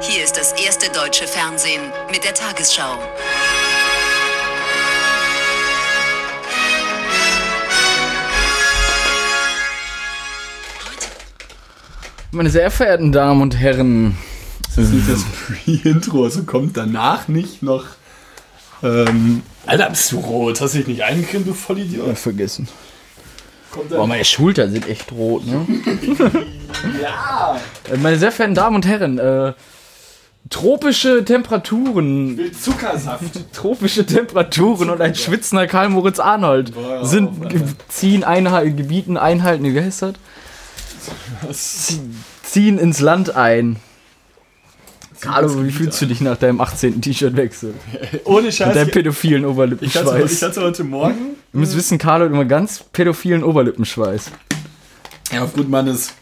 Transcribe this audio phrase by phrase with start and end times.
[0.00, 2.98] Hier ist das erste deutsche Fernsehen mit der Tagesschau.
[12.32, 14.16] Meine sehr verehrten Damen und Herren,
[14.62, 15.24] Das ist nicht das
[15.64, 17.84] Pre-Intro, also kommt danach nicht noch.
[18.82, 20.60] Ähm, Alter, bist du rot?
[20.60, 22.08] Hast du dich nicht eingecremt, du Vollidiot?
[22.08, 22.68] äh, vergessen.
[23.88, 25.64] Boah, meine Schultern sind echt rot, ne?
[27.02, 27.60] ja!
[27.92, 29.52] Äh, Meine sehr verehrten Damen und Herren, äh,
[30.50, 33.24] tropische Temperaturen, Will Zuckersaft.
[33.54, 39.16] tropische Temperaturen und ein schwitzender Karl Moritz Arnold Boah, sind, auf, ge- ziehen Einhal Gebieten
[39.16, 40.14] Einhalten, wie heißt das?
[41.52, 42.00] Zie-
[42.42, 43.76] Ziehen ins Land ein.
[45.20, 47.00] Carlo, wie fühlst du dich nach deinem 18.
[47.02, 47.74] T-Shirt-Wechsel?
[48.24, 48.74] Ohne Mit Scheiß.
[48.74, 50.32] deinem Ich, pädophilen ich, Oberlippenschweiß.
[50.32, 54.30] ich hatte heute Morgen, Du musst wissen, Carlo hat immer ganz pädophilen Oberlippenschweiß.
[55.32, 56.14] ja, aufgrund meines.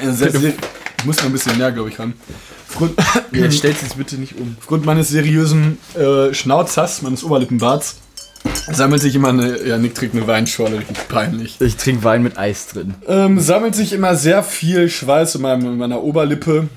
[0.00, 0.52] äh,
[0.98, 2.14] ich muss noch ein bisschen näher, glaube ich, ran.
[2.70, 2.94] Aufgrund,
[3.32, 4.56] Ja, stell's jetzt bitte nicht um.
[4.58, 7.96] aufgrund meines seriösen äh, Schnauzers, meines Oberlippenbarts,
[8.72, 9.66] sammelt sich immer eine.
[9.66, 11.60] Ja, Nick trägt eine Weinschorle, richtig peinlich.
[11.60, 12.94] Ich trinke Wein mit Eis drin.
[13.06, 16.68] Ähm, sammelt sich immer sehr viel Schweiß in, meinem, in meiner Oberlippe.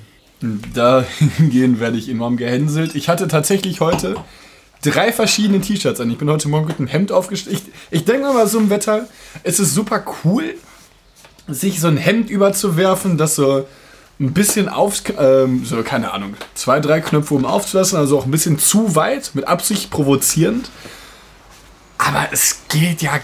[0.74, 2.96] Dahingehend werde ich enorm gehänselt.
[2.96, 4.16] Ich hatte tatsächlich heute
[4.84, 6.12] drei verschiedene T-Shirts an.
[6.12, 7.62] Ich bin heute Morgen mit einem Hemd aufgestellt.
[7.62, 9.08] Ich, ich denke mal bei so einem Wetter,
[9.44, 10.56] es ist super cool,
[11.48, 13.66] sich so ein Hemd überzuwerfen, das so
[14.20, 18.32] ein bisschen auf, ähm, so keine Ahnung, zwei, drei Knöpfe oben aufzulassen, also auch ein
[18.32, 20.70] bisschen zu weit, mit Absicht provozierend.
[21.98, 23.20] Aber es geht ja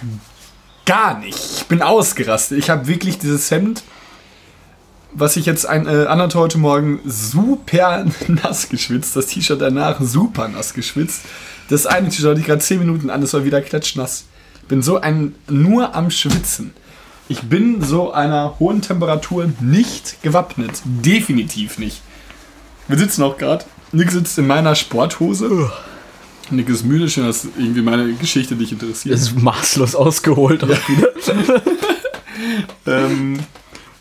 [0.86, 1.38] gar nicht.
[1.58, 2.58] Ich bin ausgerastet.
[2.58, 3.84] Ich habe wirklich dieses Hemd,
[5.12, 9.16] was ich jetzt ein, äh, anhatte heute Morgen, super nass geschwitzt.
[9.16, 11.22] Das T-Shirt danach super nass geschwitzt.
[11.70, 14.26] Das eine T-Shirt hatte ich gerade 10 Minuten an, das war wieder klatschnass.
[14.68, 16.74] Bin so ein nur am Schwitzen.
[17.30, 20.82] Ich bin so einer hohen Temperatur nicht gewappnet.
[20.84, 22.02] Definitiv nicht.
[22.88, 23.66] Wir sitzen auch gerade.
[23.92, 25.72] Nick sitzt in meiner Sporthose.
[26.50, 29.14] Nick ist müde, schön, dass irgendwie meine Geschichte dich interessiert.
[29.14, 30.68] Das ist maßlos ausgeholt.
[30.68, 31.10] wieder.
[32.88, 33.40] Ähm,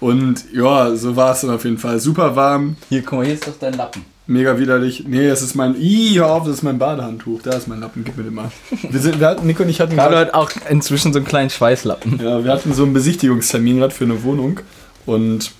[0.00, 1.98] und ja, so war es dann auf jeden Fall.
[1.98, 4.04] Super warm, Hier, guck mal, hier ist doch dein Lappen.
[4.28, 5.04] Mega widerlich.
[5.08, 5.74] Nee, es ist mein.
[5.80, 7.42] Ih, hör auf, das ist mein Badehandtuch.
[7.42, 8.52] Da ist mein Lappen, gib mir den mal.
[8.88, 11.50] Wir sind, wir hatten, Nico und ich hatten Carlo hat auch inzwischen so einen kleinen
[11.50, 12.20] Schweißlappen.
[12.22, 14.60] ja, wir hatten so einen Besichtigungstermin gerade für eine Wohnung
[15.06, 15.50] und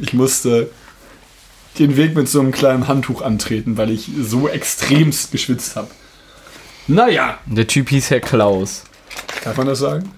[0.00, 0.68] ich musste
[1.78, 5.88] den Weg mit so einem kleinen Handtuch antreten, weil ich so extremst geschwitzt habe.
[6.88, 8.82] Naja, Der Typ hieß Herr Klaus.
[9.44, 10.10] darf man das sagen?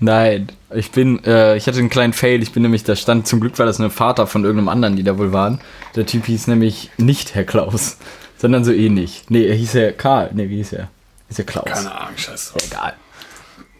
[0.00, 2.42] Nein, ich bin, äh, ich hatte einen kleinen Fail.
[2.42, 5.02] Ich bin nämlich, da stand, zum Glück war das ein Vater von irgendeinem anderen, die
[5.02, 5.60] da wohl waren.
[5.96, 7.96] Der Typ hieß nämlich nicht Herr Klaus,
[8.38, 9.24] sondern so ähnlich.
[9.28, 10.30] Nee, er hieß Herr Karl.
[10.34, 10.88] Nee, wie hieß er?
[11.28, 11.64] Hieß er Klaus?
[11.64, 12.62] Keine Ahnung, scheiß drauf.
[12.70, 12.94] Egal.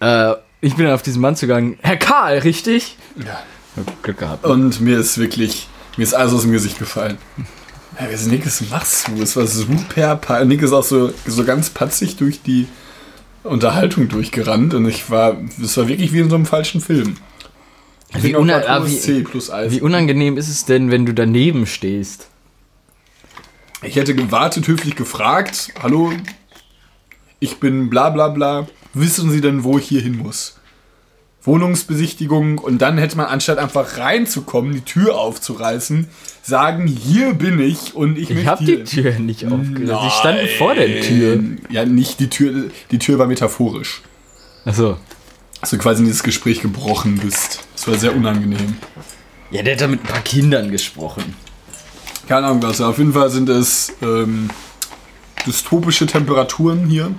[0.01, 1.79] Äh, ich bin dann auf diesen Mann zugegangen.
[1.83, 2.97] Herr Karl, richtig?
[3.17, 3.41] Ja.
[3.77, 4.45] Hab Glück gehabt.
[4.45, 7.19] Und mir ist wirklich, mir ist alles aus dem Gesicht gefallen.
[7.99, 9.23] Ja, Nick, was machst du?
[9.23, 10.49] Es war super peinlich.
[10.49, 12.67] Nick ist auch so, so ganz patzig durch die
[13.49, 17.17] Unterhaltung durchgerannt und ich war, es war wirklich wie in so einem falschen Film.
[18.13, 19.27] Wie, bin auch una grad ah, wie,
[19.71, 22.29] wie unangenehm ist es denn, wenn du daneben stehst?
[23.83, 26.13] Ich hätte gewartet, höflich gefragt, hallo,
[27.39, 30.58] ich bin bla bla bla, wissen Sie denn, wo ich hier hin muss?
[31.49, 36.07] Wohnungsbesichtigung und dann hätte man anstatt einfach reinzukommen, die Tür aufzureißen,
[36.43, 39.87] sagen, hier bin ich und ich Ich möchte habe hier die Tür nicht aufgerissen.
[39.87, 41.41] Sie standen vor der Tür.
[41.71, 44.03] Ja, nicht die Tür, die Tür war metaphorisch.
[44.65, 44.97] Achso.
[45.61, 47.61] Dass du quasi in dieses Gespräch gebrochen bist.
[47.75, 48.77] Das war sehr unangenehm.
[49.51, 51.35] Ja, der hat da mit ein paar Kindern gesprochen.
[52.29, 52.81] Keine Ahnung, was.
[52.81, 54.51] Auf jeden Fall sind es ähm,
[55.47, 57.11] dystopische Temperaturen hier.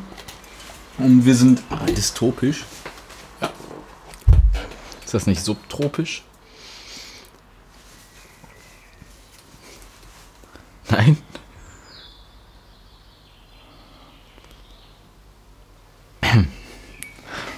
[1.00, 2.64] Und wir sind Ah, dystopisch?
[5.10, 6.22] Ist das nicht subtropisch?
[10.92, 11.18] Nein.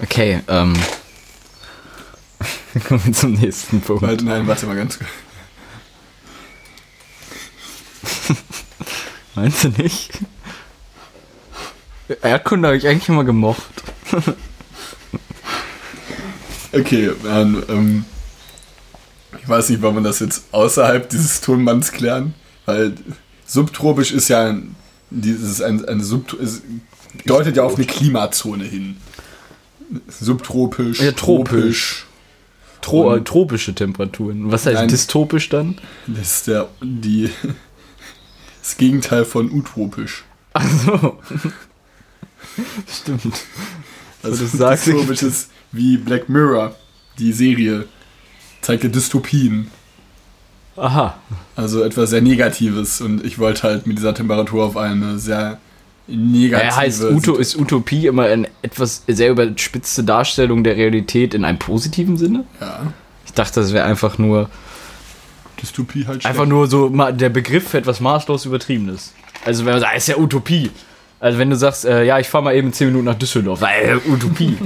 [0.01, 0.73] Okay, ähm.
[2.87, 4.01] Kommen wir zum nächsten Punkt.
[4.01, 5.09] Warte, nein, warte mal ganz kurz.
[9.35, 10.19] Meinst du nicht?
[12.21, 13.83] Erdkunde habe ich eigentlich immer gemocht.
[16.73, 18.05] Okay, dann, ähm,
[19.41, 22.33] ich weiß nicht, wollen wir das jetzt außerhalb dieses Tonbands klären?
[22.65, 22.93] Weil
[23.45, 24.75] subtropisch ist ja ein,
[25.09, 26.37] dieses ein, eine Sub
[27.25, 28.97] deutet ja auf eine Klimazone hin.
[30.07, 32.05] Subtropisch, Ja, tropisch.
[32.81, 34.51] Tro äh, tropische Temperaturen.
[34.51, 34.87] Was heißt Nein.
[34.87, 35.79] dystopisch dann?
[36.07, 37.29] Das ist der die
[38.61, 40.23] das Gegenteil von utopisch.
[40.53, 41.19] Ach so.
[43.01, 43.45] Stimmt.
[44.23, 46.75] Also das sagst dystopisch ist wie Black Mirror,
[47.17, 47.85] die Serie
[48.61, 49.69] zeigt ja Dystopien.
[50.77, 51.17] Aha.
[51.55, 55.59] Also etwas sehr Negatives und ich wollte halt mit dieser Temperatur auf eine sehr
[56.07, 56.63] negative...
[56.63, 61.59] Er heißt, Uto, ist Utopie immer eine etwas sehr überspitzte Darstellung der Realität in einem
[61.59, 62.45] positiven Sinne?
[62.59, 62.93] Ja,
[63.25, 64.49] Ich dachte, das wäre einfach nur,
[65.61, 69.13] Dystopie halt einfach nur so der Begriff für etwas maßlos Übertriebenes.
[69.45, 70.71] Also wenn man sagt, es ist ja Utopie.
[71.21, 73.95] Also wenn du sagst, äh, ja, ich fahre mal eben 10 Minuten nach Düsseldorf, äh,
[74.09, 74.57] Utopie.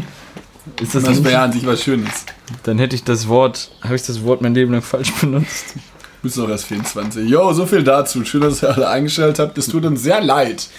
[0.81, 2.25] Ist das, Das wäre an sich was Schönes.
[2.63, 5.73] Dann hätte ich das Wort, habe ich das Wort mein Leben lang falsch benutzt.
[5.75, 5.81] Du
[6.23, 7.29] bist doch erst 24.
[7.29, 8.23] Jo, so viel dazu.
[8.23, 9.57] Schön, dass ihr alle eingestellt habt.
[9.57, 10.69] Es tut uns sehr leid,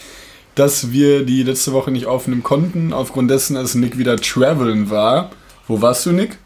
[0.54, 5.30] dass wir die letzte Woche nicht aufnehmen konnten, aufgrund dessen, dass Nick wieder traveln war.
[5.68, 6.38] Wo warst du, Nick?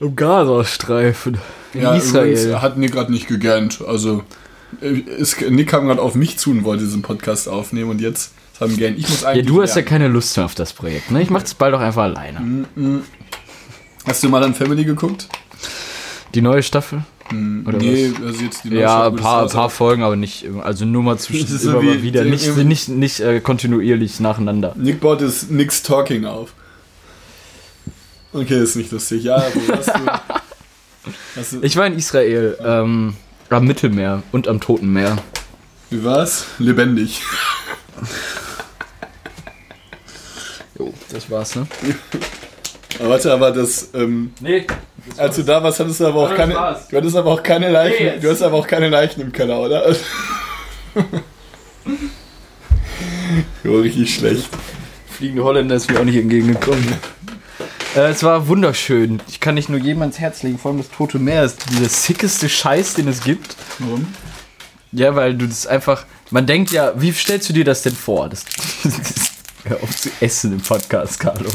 [0.00, 1.38] Im Gazastreifen.
[1.74, 2.32] In ja, Israel.
[2.32, 3.82] übrigens hat Nick gerade nicht gegönnt.
[3.86, 4.24] Also,
[4.80, 8.76] ist, Nick kam gerade auf mich zu und wollte diesen Podcast aufnehmen und jetzt haben
[8.76, 8.94] gern.
[8.96, 9.46] Ich muss ja, eigentlich.
[9.46, 9.88] du hast ja lernen.
[9.88, 11.22] keine Lust mehr auf das Projekt, ne?
[11.22, 12.66] Ich mach das bald auch einfach alleine.
[14.06, 15.28] Hast du mal an Family geguckt?
[16.34, 17.04] Die neue Staffel?
[17.30, 21.02] Oder nee, also jetzt die neue Ja, ein paar, paar Folgen, aber nicht, also nur
[21.02, 24.74] mal zwischen ist so immer wieder, nicht, irgendwie- nicht, nicht äh, kontinuierlich nacheinander.
[24.76, 26.52] Nick baut das Nick's Talking auf.
[28.32, 29.24] Okay, ist nicht lustig.
[29.24, 29.92] Ja, wo hast du.
[31.36, 33.14] Hast du Ich war in Israel, ähm,
[33.54, 35.16] am Mittelmeer und am Toten Meer.
[35.90, 36.46] wie war's?
[36.58, 37.22] Lebendig.
[40.78, 41.66] Jo, das war's, ne?
[42.98, 44.66] Aber warte, aber das, ähm, Nee.
[45.16, 46.54] als du da warst, hattest du aber auch das keine.
[46.54, 46.88] war's.
[46.88, 48.06] Du hattest aber auch keine Leichen.
[48.06, 49.88] Nee, du hast aber auch keine Leichen im Keller, oder?
[53.64, 54.48] jo, richtig schlecht.
[55.08, 56.84] Fliegende Holländer ist mir auch nicht entgegengekommen.
[57.94, 59.20] Äh, es war wunderschön.
[59.28, 61.88] Ich kann nicht nur jedem ans Herz legen, vor allem das Tote Meer ist dieser
[61.88, 63.56] sickeste Scheiß, den es gibt.
[63.78, 64.06] Warum?
[64.92, 66.04] Ja, weil du das einfach.
[66.30, 68.28] Man denkt ja, wie stellst du dir das denn vor?
[68.28, 68.44] Das,
[68.82, 68.94] das,
[69.64, 71.50] hör auf zu essen im Podcast, Carlo.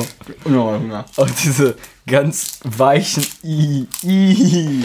[0.45, 1.05] Ja.
[1.15, 1.75] Und diese
[2.07, 4.83] ganz weichen I, I,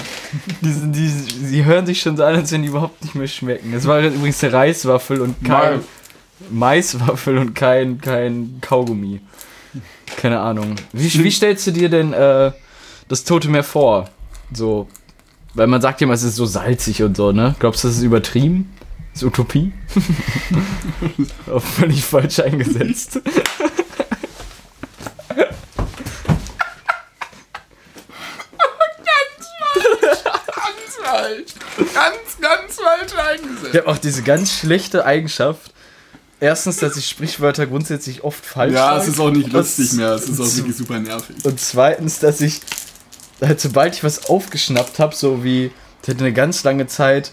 [0.60, 3.72] diese, diese, sie hören sich schon so an, als wenn die überhaupt nicht mehr schmecken.
[3.72, 5.80] Es war übrigens eine Reiswaffel und kein
[6.50, 9.20] Maiswaffel und kein, kein Kaugummi.
[10.16, 10.76] Keine Ahnung.
[10.92, 12.52] Wie, wie stellst du dir denn äh,
[13.08, 14.08] das Tote Meer vor?
[14.52, 14.88] So,
[15.54, 17.54] weil man sagt ja immer, es ist so salzig und so, ne?
[17.58, 18.72] Glaubst du, das ist übertrieben?
[19.12, 19.72] Das ist Utopie?
[21.52, 23.20] Auch völlig falsch eingesetzt.
[23.24, 23.34] Ganz
[31.02, 31.52] falsch.
[31.94, 33.68] Ganz, ganz falsch eingesetzt.
[33.72, 35.73] Ich habe auch diese ganz schlechte Eigenschaft.
[36.44, 39.00] Erstens, dass ich Sprichwörter grundsätzlich oft falsch Ja, sage.
[39.00, 40.10] es ist auch nicht lustig mehr.
[40.10, 41.36] Es ist auch wirklich super nervig.
[41.42, 42.60] Und zweitens, dass ich,
[43.40, 45.70] halt, sobald ich was aufgeschnappt habe, so wie,
[46.02, 47.32] ich hatte eine ganz lange Zeit,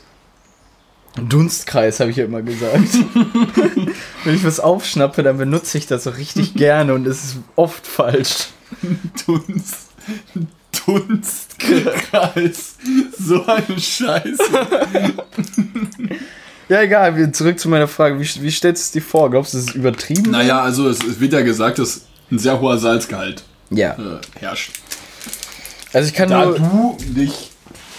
[1.28, 2.88] Dunstkreis, habe ich ja immer gesagt.
[4.24, 7.86] Wenn ich was aufschnappe, dann benutze ich das so richtig gerne und es ist oft
[7.86, 8.48] falsch.
[9.26, 9.90] Dunst.
[10.86, 12.76] Dunstkreis.
[13.20, 14.38] So eine Scheiße.
[16.72, 18.18] Ja, egal, zurück zu meiner Frage.
[18.18, 19.30] Wie, wie stellst du es dir vor?
[19.30, 20.32] Glaubst du, es ist übertrieben?
[20.32, 23.92] Naja, also es, wird ja gesagt, dass ein sehr hoher Salzgehalt Ja.
[23.92, 24.72] äh, herrscht.
[25.92, 26.56] Also ich kann Da nur...
[26.56, 27.52] du dich.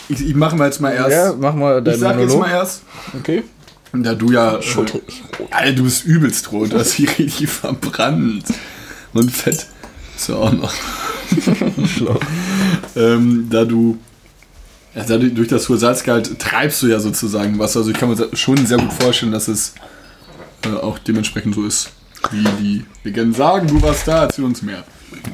[0.08, 1.10] Ich, ich mache mal jetzt mal erst.
[1.10, 2.48] Ja, mach mal ich deinen sag jetzt Monolog.
[2.48, 2.82] mal erst.
[3.14, 3.42] Okay.
[3.92, 4.56] Da du ja.
[4.56, 4.62] Äh,
[5.50, 6.72] Alter, du bist übelst rot.
[6.72, 8.44] Du hast dich richtig verbrannt.
[9.12, 9.66] Und fett.
[10.16, 10.72] Ist ja auch noch.
[11.94, 12.18] Schlau.
[12.96, 13.98] ähm, da du.
[14.94, 17.76] Ja, dadurch, durch das hohe Salzgehalt treibst du ja sozusagen was.
[17.76, 19.74] Also ich kann mir schon sehr gut vorstellen, dass es
[20.66, 21.90] äh, auch dementsprechend so ist,
[22.30, 23.68] wie die Legenden sagen.
[23.68, 24.84] Du warst da, erzähl uns mehr.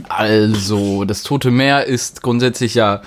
[0.09, 3.03] Also, das Tote Meer ist grundsätzlich ja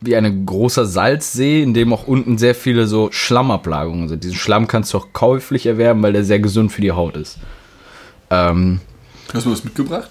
[0.00, 4.24] wie ein großer Salzsee, in dem auch unten sehr viele so Schlammablagerungen sind.
[4.24, 7.38] Diesen Schlamm kannst du auch käuflich erwerben, weil der sehr gesund für die Haut ist.
[8.30, 8.80] Ähm,
[9.32, 10.10] Hast du was mitgebracht?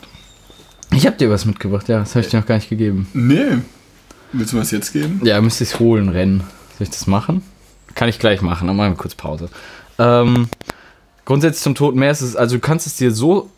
[0.91, 3.07] ich habe dir was mitgebracht, ja, das habe ich dir noch gar nicht gegeben.
[3.13, 3.57] Nee.
[4.33, 5.21] Willst du was jetzt geben?
[5.23, 6.41] Ja, müsste ich holen, rennen.
[6.77, 7.43] Soll ich das machen?
[7.95, 9.49] Kann ich gleich machen, dann machen wir kurz Pause.
[9.99, 10.49] Ähm,
[11.25, 13.49] grundsätzlich zum Toten Meer ist es, also du kannst es dir so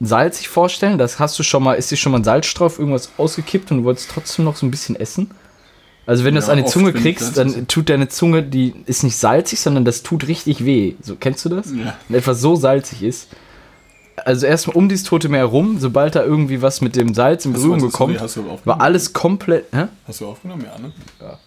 [0.00, 3.10] salzig vorstellen, das hast du schon mal, ist dir schon mal ein Salzstreuer auf irgendwas
[3.18, 5.30] ausgekippt und du wolltest trotzdem noch so ein bisschen essen?
[6.06, 8.74] Also wenn du Ja, das an die Zunge kriegst, Salz dann tut deine Zunge, die
[8.86, 10.94] ist nicht salzig, sondern das tut richtig weh.
[11.00, 11.70] So, kennst du das?
[11.70, 11.96] Ja.
[12.08, 13.28] Wenn etwas so salzig ist.
[14.16, 17.52] Also erstmal um dieses Tote Meer rum, sobald da irgendwie was mit dem Salz in
[17.52, 18.18] Berührung gekommen,
[18.64, 19.66] war alles komplett.
[19.72, 19.86] Hä?
[20.06, 20.64] Hast du aufgenommen?
[20.64, 20.92] Ja, ne?
[21.20, 21.38] Ja.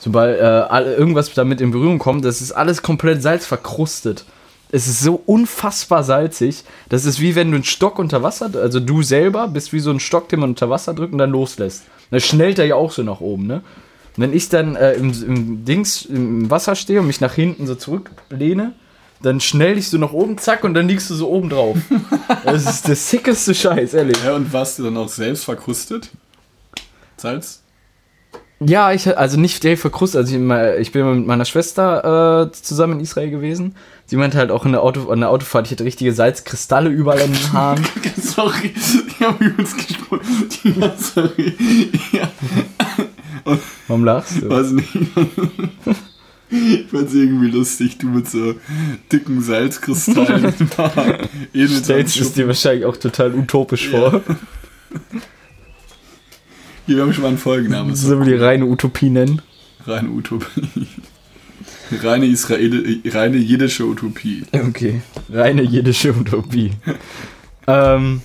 [0.00, 4.24] Sobald äh, irgendwas damit in Berührung kommt, das ist alles komplett salzverkrustet.
[4.70, 6.64] Es ist so unfassbar salzig.
[6.88, 9.90] Das ist wie wenn du einen Stock unter Wasser, also du selber bist wie so
[9.90, 11.84] ein Stock, den man unter Wasser drückt und dann loslässt.
[12.10, 13.62] Dann schnellt er ja auch so nach oben, ne?
[14.16, 17.66] Und wenn ich dann äh, im, im Dings im Wasser stehe und mich nach hinten
[17.66, 18.74] so zurücklehne,
[19.24, 21.76] dann schnell dich so nach oben, zack, und dann liegst du so oben drauf.
[22.44, 24.18] das ist der sickeste Scheiß, ehrlich.
[24.24, 26.10] Ja, und warst du dann auch selbst verkrustet?
[27.16, 27.62] Salz?
[28.60, 30.20] Ja, ich, also nicht direkt verkrustet.
[30.20, 33.74] Also ich, ich bin mit meiner Schwester äh, zusammen in Israel gewesen.
[34.06, 37.20] Sie meinte halt auch in der, Auto, an der Autofahrt, ich hatte richtige Salzkristalle überall
[37.20, 37.84] in den Haaren.
[38.16, 40.48] Sorry, ich habe übrigens gesprochen.
[40.80, 41.54] Ja, sorry.
[42.12, 42.30] Ja,
[43.88, 44.48] Warum lachst du?
[44.48, 44.88] weiß nicht.
[46.54, 48.54] Ich fand's irgendwie lustig, du mit so
[49.10, 50.54] dicken Salzkristallen.
[51.52, 54.10] eh Stellst es dir wahrscheinlich auch total utopisch Ja.
[54.10, 54.22] vor.
[56.86, 57.94] Hier, wir haben schon mal einen Folgennamen.
[57.96, 59.42] So wie die reine Utopie nennen.
[59.86, 60.86] Reine Utopie.
[62.02, 64.44] Reine Israel, reine jiddische Utopie.
[64.52, 65.02] Okay.
[65.30, 66.70] Reine jiddische Utopie.
[67.66, 68.20] ähm.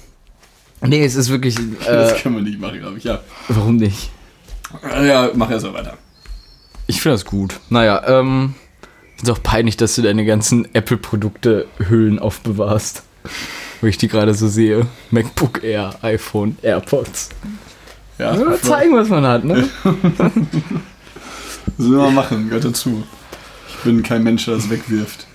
[0.81, 1.57] Nee, es ist wirklich.
[1.59, 3.03] Äh, Das kann man nicht machen, glaube ich.
[3.03, 3.21] Ja.
[3.49, 4.11] warum nicht?
[5.03, 5.97] Ja, mach erst mal weiter.
[6.89, 7.59] Ich finde das gut.
[7.69, 8.55] Naja, ähm.
[9.21, 13.03] Ist auch peinlich, dass du deine ganzen Apple-Produkte-Hüllen aufbewahrst.
[13.81, 14.87] Wo ich die gerade so sehe.
[15.11, 17.29] MacBook Air, iPhone, AirPods.
[18.17, 19.69] Ja, Ja, zeigen, was man hat, ne?
[21.77, 23.03] Sollen wir mal machen, gehört dazu.
[23.67, 25.27] Ich bin kein Mensch, der das wegwirft.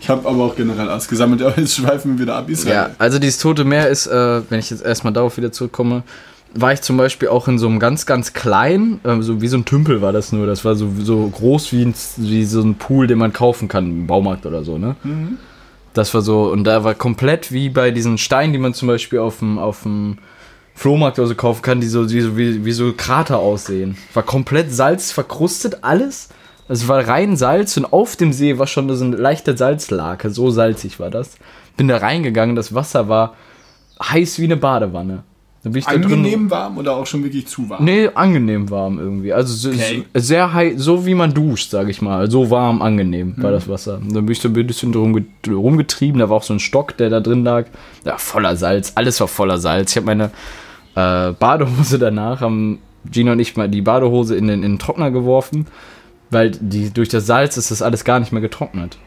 [0.00, 2.90] Ich habe aber auch generell alles gesammelt, aber jetzt schweifen wir wieder ab Ja, Israel.
[2.98, 6.02] also dieses Tote Meer ist, äh, wenn ich jetzt erstmal darauf wieder zurückkomme,
[6.54, 9.56] war ich zum Beispiel auch in so einem ganz, ganz kleinen, äh, so wie so
[9.56, 10.46] ein Tümpel war das nur.
[10.46, 13.86] Das war so, so groß wie, ein, wie so ein Pool, den man kaufen kann
[13.86, 14.96] im Baumarkt oder so, ne?
[15.92, 19.18] Das war so, und da war komplett wie bei diesen Steinen, die man zum Beispiel
[19.18, 20.18] auf dem, auf dem
[20.74, 23.96] Flohmarkt oder so kaufen kann, die so, die so wie, wie so Krater aussehen.
[24.12, 26.28] War komplett Salz verkrustet, alles.
[26.68, 30.30] Es war rein Salz und auf dem See war schon so eine leichte Salzlake.
[30.30, 31.36] So salzig war das.
[31.76, 33.34] Bin da reingegangen, das Wasser war
[34.02, 35.22] heiß wie eine Badewanne.
[35.66, 37.84] Dann bin ich Angenehm warm oder auch schon wirklich zu warm?
[37.84, 39.32] Nee, angenehm warm irgendwie.
[39.32, 40.04] Also so, Okay.
[40.14, 42.30] sehr heiß, so wie man duscht, sag ich mal.
[42.30, 43.42] So warm, angenehm Mhm.
[43.42, 43.94] war das Wasser.
[43.96, 46.20] Und dann bin ich so ein bisschen drum, get- rumgetrieben.
[46.20, 47.66] Da war auch so ein Stock, der da drin lag.
[48.04, 48.92] Ja, voller Salz.
[48.94, 49.90] Alles war voller Salz.
[49.90, 50.26] Ich habe meine
[50.94, 52.78] äh, Badehose danach, haben
[53.10, 55.66] Gina und ich mal die Badehose in den, in den Trockner geworfen,
[56.30, 58.98] weil die, durch das Salz ist das alles gar nicht mehr getrocknet.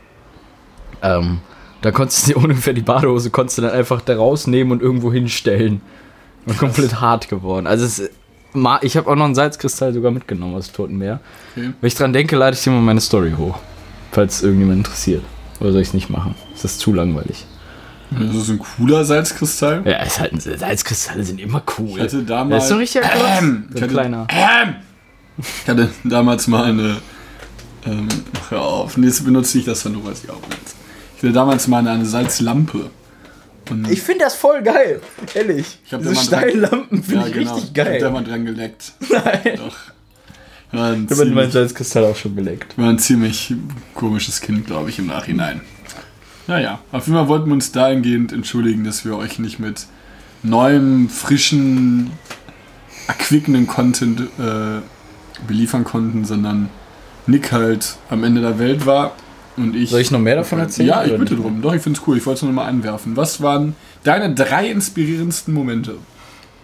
[1.01, 1.39] Ähm,
[1.81, 5.11] da konntest du dir ungefähr die Badehose konntest du dann einfach da rausnehmen und irgendwo
[5.13, 5.79] hinstellen.
[6.45, 7.67] Und komplett hart geworden.
[7.67, 8.09] Also es,
[8.81, 11.19] ich habe auch noch einen Salzkristall sogar mitgenommen aus dem Toten Meer.
[11.55, 11.73] Okay.
[11.79, 13.57] Wenn ich dran denke, lade ich dir mal meine Story hoch.
[14.11, 15.23] Falls irgendjemand interessiert.
[15.59, 16.33] Oder soll ich es nicht machen?
[16.55, 17.45] Ist das zu langweilig?
[18.11, 19.83] Das ist ein cooler Salzkristall.
[19.85, 21.97] Ja, ist halt ein, Salzkristalle sind immer cool.
[21.97, 23.03] Ich hatte das damals, ist so ein richtiger.
[23.39, 24.27] Ähm, so ich ein hatte- kleiner.
[25.63, 26.97] ich hatte damals mal eine.
[27.85, 28.07] Ähm,
[28.49, 30.73] hör auf, und jetzt benutze ich das dann nur, weil ich auch benutze.
[31.17, 32.89] Ich hatte damals mal eine, eine Salzlampe.
[33.69, 35.01] Und Ich finde das voll geil.
[35.33, 35.79] Ehrlich.
[35.85, 37.53] Ich hab Diese Steinlampen finde ja, ich genau.
[37.55, 38.11] richtig Ich hab da geil.
[38.11, 38.93] mal dran geleckt.
[39.09, 39.57] Nein.
[39.57, 39.77] Doch.
[40.71, 42.77] Ich habe meinen Salzkristall auch schon beleckt.
[42.77, 43.53] war ein ziemlich
[43.95, 45.61] komisches Kind, glaube ich, im Nachhinein.
[46.45, 49.87] Naja, auf jeden Fall wollten wir uns dahingehend entschuldigen, dass wir euch nicht mit
[50.43, 52.11] neuem, frischen,
[53.07, 54.81] erquickenden Content äh,
[55.47, 56.69] beliefern konnten, sondern
[57.27, 59.15] Nick halt am Ende der Welt war
[59.63, 59.89] und ich.
[59.89, 60.89] Soll ich noch mehr davon erzählen?
[60.89, 61.43] Ja, ich bitte nicht?
[61.43, 61.61] drum.
[61.61, 62.17] Doch, ich finde es cool.
[62.17, 63.15] Ich wollte es nur noch mal einwerfen.
[63.15, 65.95] Was waren deine drei inspirierendsten Momente?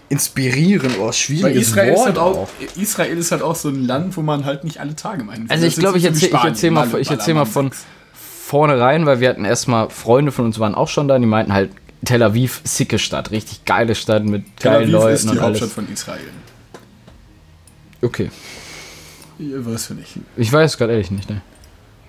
[0.07, 4.15] Inspirieren, oh, Weil schwieriges Israel ist, halt auch, Israel ist halt auch so ein Land,
[4.15, 6.87] wo man halt nicht alle Tage meinen Also ich glaube, ich erzähle ich erzähl mal,
[6.99, 7.71] ich erzähl mal von
[8.13, 11.71] vornherein, weil wir hatten erstmal Freunde von uns waren auch schon da, die meinten halt
[12.05, 15.41] Tel Aviv, sicke Stadt, richtig geile Stadt mit Tel geilen Aviv Leuten ist die und
[15.41, 15.73] Hauptstadt alles.
[15.73, 16.19] von Israel.
[18.03, 18.29] Okay,
[19.39, 20.19] Ja, Weißt du nicht.
[20.37, 21.41] ich weiß gerade ehrlich nicht, ne?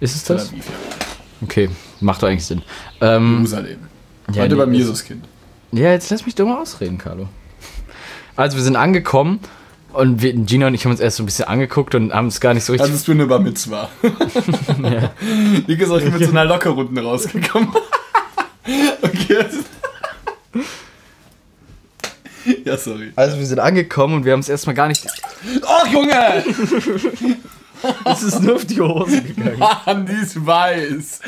[0.00, 0.49] Ist es Tel das?
[0.50, 0.75] Aviv, ja.
[1.43, 2.62] Okay, macht doch eigentlich Sinn.
[3.00, 3.79] Ähm, Jerusalem.
[4.33, 5.25] ja, Heute nee, beim Jesuskind.
[5.73, 7.29] Ja, jetzt lass mich doch mal ausreden, Carlo.
[8.37, 9.41] Also wir sind angekommen
[9.93, 12.41] und wir, Gina und ich haben uns erst so ein bisschen angeguckt und haben es
[12.41, 13.88] gar nicht so richtig Als es du eine Bar Mitzwa.
[14.83, 15.12] ja.
[15.67, 17.71] Nick ist auch mit so einer Lockerrunden rausgekommen.
[19.03, 19.47] okay.
[22.65, 23.12] ja, sorry.
[23.17, 25.07] Also wir sind angekommen und wir haben es erstmal gar nicht.
[25.62, 26.45] Oh, Junge!
[28.05, 29.59] Es ist nur auf die Hose gegangen.
[29.59, 31.21] Mann, die ist weiß.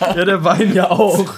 [0.00, 1.34] Ja, der Wein ja auch.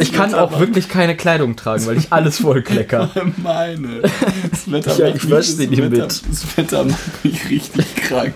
[0.00, 3.10] Ich kann auch wirklich keine Kleidung tragen, weil ich alles voll klecker.
[3.36, 4.02] Meine.
[4.50, 6.22] Das Wetter ich das dir Wetter- mit.
[6.30, 8.34] Das Wetter macht mich richtig krank.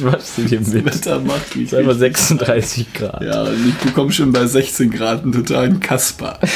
[0.00, 0.86] Ich wasche sie dir Das mit.
[0.86, 3.22] Wetter macht mich einfach richtig 36 Grad.
[3.22, 6.38] Ja, und ich bekomme schon bei 16 Grad einen totalen Kasper.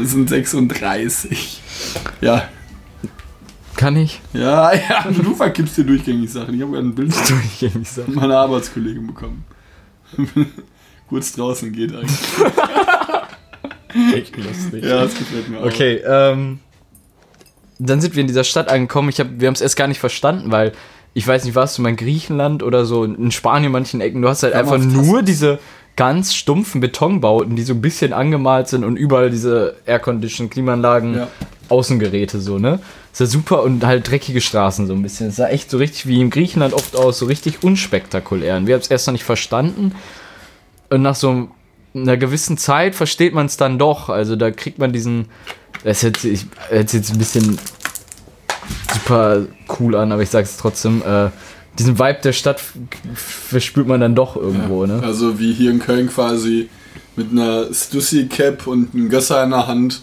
[0.00, 1.60] Es sind 36.
[2.20, 2.48] Ja.
[3.74, 4.20] Kann ich?
[4.32, 6.54] Ja, ja, du verkippst dir durchgängig Sachen.
[6.54, 7.34] Ich habe ein Bild so.
[8.04, 9.44] von meiner Arbeitskollegin bekommen.
[11.08, 12.16] Kurz draußen geht eigentlich.
[14.14, 14.84] Echt lustig.
[14.84, 15.66] Ja, das gefällt mir auch.
[15.66, 16.60] Okay, ähm.
[17.80, 19.08] Dann sind wir in dieser Stadt angekommen.
[19.08, 20.72] Ich hab, wir haben es erst gar nicht verstanden, weil
[21.14, 24.22] ich weiß nicht, warst du mal in Griechenland oder so in Spanien in manchen Ecken.
[24.22, 25.58] Du hast halt einfach nur diese,
[25.96, 31.28] ganz stumpfen Betonbauten, die so ein bisschen angemalt sind und überall diese Aircondition, Klimaanlagen, Ja.
[31.68, 32.80] Außengeräte so, ne?
[33.12, 35.28] Ist ja super und halt dreckige Straßen so ein bisschen.
[35.28, 38.56] Es sah echt so richtig wie in Griechenland oft aus, so richtig unspektakulär.
[38.56, 39.94] Und wir haben es erst noch nicht verstanden.
[40.90, 41.48] Und nach so
[41.94, 44.08] einer gewissen Zeit versteht man es dann doch.
[44.08, 45.26] Also da kriegt man diesen.
[45.84, 47.58] Das sich hört sich jetzt ein bisschen
[48.92, 49.46] super
[49.78, 51.02] cool an, aber ich sag's trotzdem.
[51.02, 51.30] Äh,
[51.78, 52.60] diesen Vibe der Stadt
[53.14, 55.00] verspürt man dann doch irgendwo, ne?
[55.02, 56.68] Also wie hier in Köln quasi
[57.16, 60.02] mit einer Stussy-Cap und einem Gösser in der Hand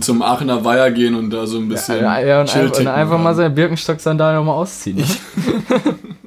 [0.00, 3.18] zum Aachener Weiher gehen und da so ein bisschen Ja, ja und, ein, und einfach
[3.18, 4.98] mal seine Birkenstock-Sandalen nochmal ausziehen.
[4.98, 5.04] Ne?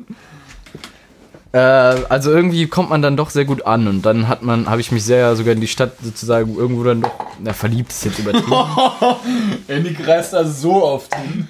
[1.53, 4.81] äh, also irgendwie kommt man dann doch sehr gut an und dann hat man, habe
[4.81, 8.19] ich mich sehr sogar in die Stadt sozusagen irgendwo dann doch, na verliebt ist jetzt
[8.19, 8.51] übertrieben.
[9.67, 11.47] Andy reist da so oft hin.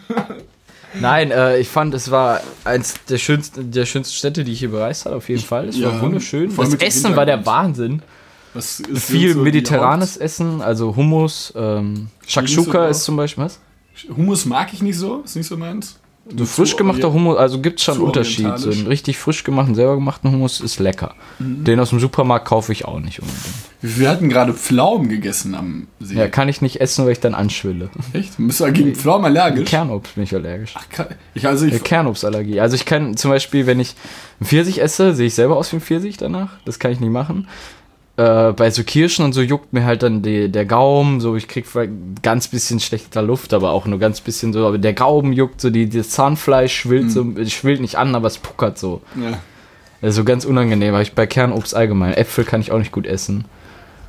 [1.00, 4.70] Nein, äh, ich fand, es war eins der schönsten, der schönsten Städte, die ich hier
[4.70, 5.70] bereist habe, auf jeden Fall.
[5.70, 6.56] Es Ja, war wunderschön.
[6.56, 7.46] Das Essen war der.
[7.46, 8.04] Wahnsinn.
[8.94, 13.60] Viel so mediterranes Essen, also Hummus, ähm, Shakshuka ist zum Beispiel was?
[14.16, 15.98] Hummus mag ich nicht so, ist nicht so meins.
[16.26, 18.58] So frisch gemachter Hummus, also gibt es schon einen Unterschied.
[18.58, 21.16] So einen richtig frisch gemachten, selber gemachten Hummus ist lecker.
[21.38, 21.66] Mhm.
[21.66, 23.44] Den aus dem Supermarkt kaufe ich auch nicht unbedingt.
[23.82, 26.16] Wir hatten gerade Pflaumen gegessen am See.
[26.16, 27.90] Ja, kann ich nicht essen, weil ich dann anschwille.
[28.14, 28.36] Echt?
[28.38, 29.70] Bist du gegen Pflaumen allergisch?
[29.70, 30.74] Kernobst bin ich allergisch.
[30.78, 32.62] Ach, ich, also ich, Ja, Kernobstallergie.
[32.62, 33.96] Also ich kann zum Beispiel, wenn ich
[34.40, 36.52] einen Pfirsich esse, sehe ich selber aus wie ein Pfirsich danach.
[36.64, 37.50] Das kann ich nicht machen.
[38.16, 41.48] Äh, bei so Kirschen und so juckt mir halt dann die, der Gaumen, so ich
[41.48, 41.66] krieg
[42.22, 45.72] ganz bisschen schlechter Luft, aber auch nur ganz bisschen so, aber der Gaumen juckt so,
[45.72, 49.02] die, das Zahnfleisch schwillt so, schwillt nicht an, aber es puckert so.
[49.16, 49.40] ja.
[50.04, 52.14] Also ganz unangenehm, habe ich bei Kernobst allgemein.
[52.14, 53.46] Äpfel kann ich auch nicht gut essen.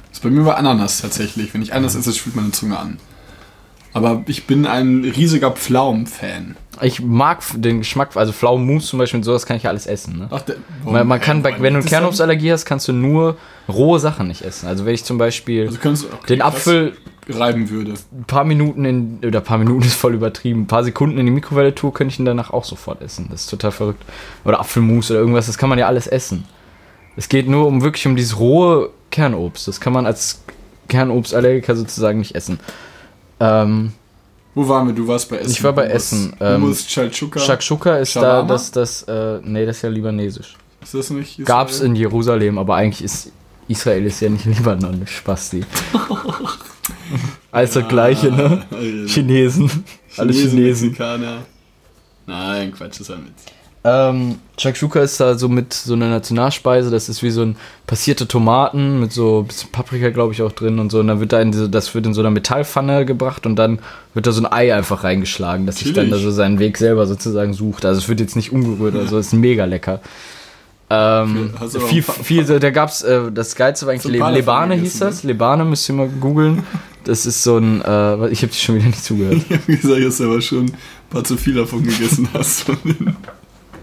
[0.09, 1.55] Das ist bei mir bei Ananas tatsächlich.
[1.55, 2.99] Wenn ich Ananas esse, schwillt meine Zunge an.
[3.93, 6.57] Aber ich bin ein riesiger Pflaumen-Fan.
[6.83, 10.19] Ich mag den Geschmack, also Pflaumenmus zum Beispiel, sowas kann ich ja alles essen.
[10.19, 10.29] Ne?
[10.31, 11.83] Ach, der, Man, man kann, äh, bei, wenn du?
[11.83, 13.37] Kernobstallergie hast, kannst du nur
[13.69, 14.67] rohe Sachen nicht essen.
[14.67, 16.97] Also wenn ich zum Beispiel Also okay, den Apfel
[17.29, 17.95] reiben würde.
[18.13, 21.27] ein paar Minuten in, oder ein paar Minuten ist voll übertrieben, ein paar Sekunden in
[21.27, 23.29] die Mikrowelle tue, könnte ich ihn danach auch sofort essen.
[23.31, 24.03] Das ist total verrückt.
[24.45, 26.45] Oder Apfelmus oder irgendwas, das kann man ja alles essen.
[27.17, 29.69] Es geht nur um wirklich um dieses rohe Kernobst.
[29.69, 30.43] Das kann man als
[30.89, 32.59] Kernobstallergiker sozusagen nicht essen.
[33.41, 33.93] Ähm,
[34.55, 34.95] Wo waren wir?
[34.95, 35.51] Du warst bei Essen.
[35.51, 35.97] Ich war bei Hummus.
[35.97, 37.41] Essen, Hummus, Chalchuka.
[37.41, 38.43] Shakshuka ist Shawarma?
[38.43, 40.57] da das, das, äh, nee, das ist ja libanesisch.
[40.83, 41.39] Ist das nicht?
[41.39, 41.45] Israel?
[41.45, 43.33] Gab's in Jerusalem, aber eigentlich ist
[43.69, 45.65] Israel ist ja nicht Libanon, Spasti.
[47.51, 48.65] Alles das gleiche, ne?
[48.71, 49.07] Alter.
[49.07, 49.71] Chinesen.
[50.17, 50.89] Alle Chinesen.
[50.89, 51.39] Mexikaner.
[52.27, 53.45] Nein, Quatsch, ist ein Witz.
[53.87, 58.27] Ähm, Shakshuka ist da so mit so einer Nationalspeise, das ist wie so ein passierte
[58.27, 61.01] Tomaten mit so ein bisschen Paprika, glaube ich, auch drin und so.
[61.01, 63.81] Und dann wird da in diese, das wird in so einer Metallpfanne gebracht und dann
[64.15, 67.07] wird da so ein Ei einfach reingeschlagen, dass sich dann da so seinen Weg selber
[67.07, 67.85] sozusagen sucht.
[67.85, 70.01] Also es wird jetzt nicht umgerührt oder so, ist mega lecker.
[70.89, 71.53] Ähm,
[71.89, 75.05] viel, paar- viel, so, da gab's, äh, das Geilste war eigentlich Le Lebane hieß gegessen,
[75.05, 75.11] ne?
[75.11, 75.23] das.
[75.25, 76.63] Lebane müsst ihr mal googeln.
[77.05, 79.37] Das ist so ein, äh, ich habe dir schon wieder nicht zugehört.
[79.49, 80.73] Ich habe gesagt, dass du aber schon ein
[81.11, 82.67] paar zu viel davon gegessen hast.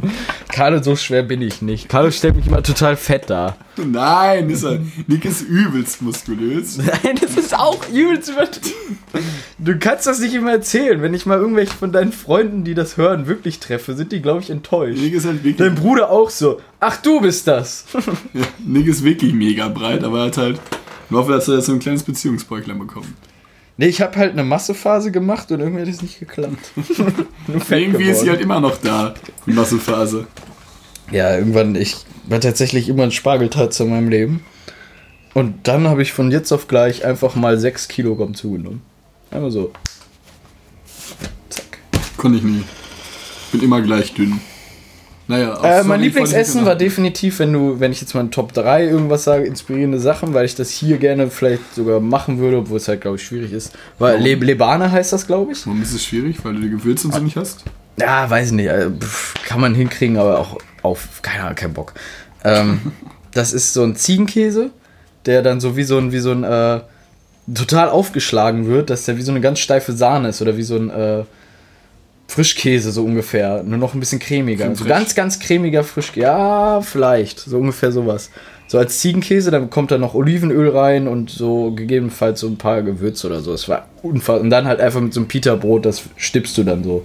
[0.52, 1.90] Carlo, so schwer bin ich nicht.
[1.90, 3.58] Carlo stellt mich immer total fett dar.
[3.78, 6.78] Nein, ist er, Nick ist übelst muskulös.
[7.04, 8.98] Nein, das ist auch übelst übertrieben.
[9.58, 11.02] Du kannst das nicht immer erzählen.
[11.02, 14.42] Wenn ich mal irgendwelche von deinen Freunden, die das hören, wirklich treffe, sind die, glaube
[14.42, 15.00] ich, enttäuscht.
[15.02, 16.60] Nick ist halt Dein wirklich, Bruder auch so.
[16.80, 17.86] Ach, du bist das.
[18.34, 20.60] ja, Nick ist wirklich mega breit, aber er hat halt,
[21.10, 23.16] im Laufe hat er jetzt so ein kleines Beziehungsbräuchlein bekommen.
[23.82, 26.72] Nee, ich habe halt eine Massephase gemacht und irgendwie hat es nicht geklappt.
[27.72, 28.41] Irgendwie ist sie halt geworden.
[28.44, 29.15] immer noch da,
[29.48, 30.28] die Massephase.
[31.10, 31.96] Ja, irgendwann, ich
[32.28, 34.46] war tatsächlich immer ein Spargeltatz in meinem Leben.
[35.34, 38.84] Und dann habe ich von jetzt auf gleich einfach mal 6 Kilogramm zugenommen.
[39.32, 39.72] Einmal so.
[41.50, 41.80] Zack.
[42.17, 42.62] Konnte ich nie.
[43.52, 44.41] Bin immer gleich dünn.
[45.32, 48.84] Naja, Äh, mein Lieblingsessen war definitiv, wenn du, wenn ich jetzt mal in Top 3
[48.84, 52.88] irgendwas sage, inspirierende Sachen, weil ich das hier gerne vielleicht sogar machen würde, obwohl es
[52.89, 53.72] halt, glaube ich, schwierig ist.
[53.98, 54.20] Weil?
[54.22, 55.65] Le Lebane heißt das, glaube ich.
[55.65, 56.44] Warum ist es schwierig?
[56.44, 57.63] Weil du die Gewürze und so nicht hast?
[57.98, 58.67] Ja, weiß ich nicht.
[58.67, 61.94] äh, pff, Kann man hinkriegen, aber auch auf, keine Ahnung, kein Bock.
[62.44, 62.91] Ähm,
[63.34, 64.72] das ist so ein Ziegenkäse,
[65.26, 66.82] der dann so wie so ein, wie so ein, äh,
[67.54, 70.76] total aufgeschlagen wird, dass der wie so eine ganz steife Sahne ist oder wie so
[70.76, 71.24] ein, äh,
[72.32, 74.74] Frischkäse so ungefähr, nur noch ein bisschen cremiger.
[74.74, 76.26] So ganz, ganz cremiger Frischkäse.
[76.26, 78.30] Ja, vielleicht, so ungefähr sowas.
[78.67, 82.84] So als Ziegenkäse, dann kommt da noch Olivenöl rein und so gegebenenfalls so ein paar
[82.84, 83.52] Gewürze oder so.
[83.52, 84.39] Es war unfassbar.
[84.39, 87.04] Und dann halt einfach mit so einem Pita-Brot, das stippst du dann so.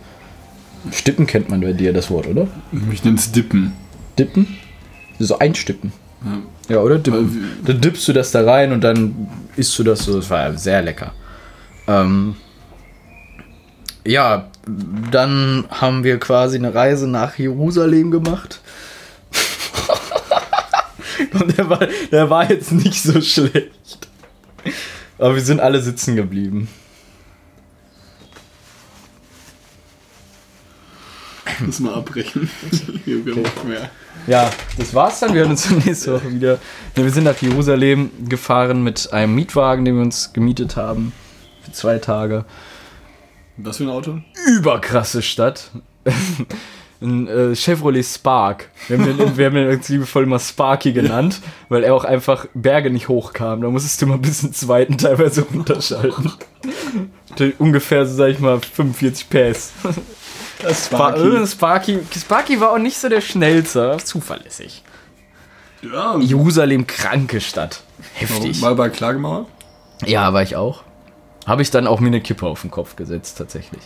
[0.92, 2.46] Stippen kennt man bei dir das Wort, oder?
[2.92, 3.72] Ich nenne es Dippen.
[4.16, 4.46] Dippen?
[5.18, 5.92] So einstippen.
[6.24, 6.76] Ja.
[6.76, 6.98] Ja, oder?
[6.98, 7.62] Dippen.
[7.64, 10.14] Dann dippst du das da rein und dann isst du das so.
[10.14, 11.12] Das war sehr lecker.
[11.88, 12.36] Ähm,
[14.06, 18.60] ja, dann haben wir quasi eine Reise nach Jerusalem gemacht.
[21.32, 24.08] Und der war, der war jetzt nicht so schlecht.
[25.18, 26.68] Aber wir sind alle sitzen geblieben.
[31.60, 32.50] Muss mal abbrechen.
[33.06, 33.90] Wir haben nicht mehr.
[34.26, 35.32] Ja, das war's dann.
[35.32, 36.58] Wir hören uns nächste Woche wieder.
[36.96, 41.12] Ja, wir sind nach Jerusalem gefahren mit einem Mietwagen, den wir uns gemietet haben.
[41.62, 42.44] Für zwei Tage.
[43.58, 44.18] Was für ein Auto?
[44.46, 45.70] Überkrasse Stadt.
[47.00, 48.70] Ein äh, Chevrolet Spark.
[48.88, 52.46] Wir haben, den, wir haben den ganz liebevoll immer Sparky genannt, weil er auch einfach
[52.54, 53.60] Berge nicht hochkam.
[53.60, 56.32] Da musstest du mal bis zum zweiten teilweise runterschalten.
[57.58, 59.72] Ungefähr, so sag ich mal, 45 PS.
[60.62, 61.20] Das Sparky.
[61.20, 61.98] Äh, Sparky.
[62.18, 64.82] Sparky war auch nicht so der schnellste, aber zuverlässig.
[65.82, 67.82] Ja, Jerusalem, kranke Stadt.
[68.14, 68.60] Heftig.
[68.62, 69.46] Mal bei Klagemauer?
[70.06, 70.85] Ja, war ich auch.
[71.46, 73.82] Habe ich dann auch mir eine Kippe auf den Kopf gesetzt, tatsächlich.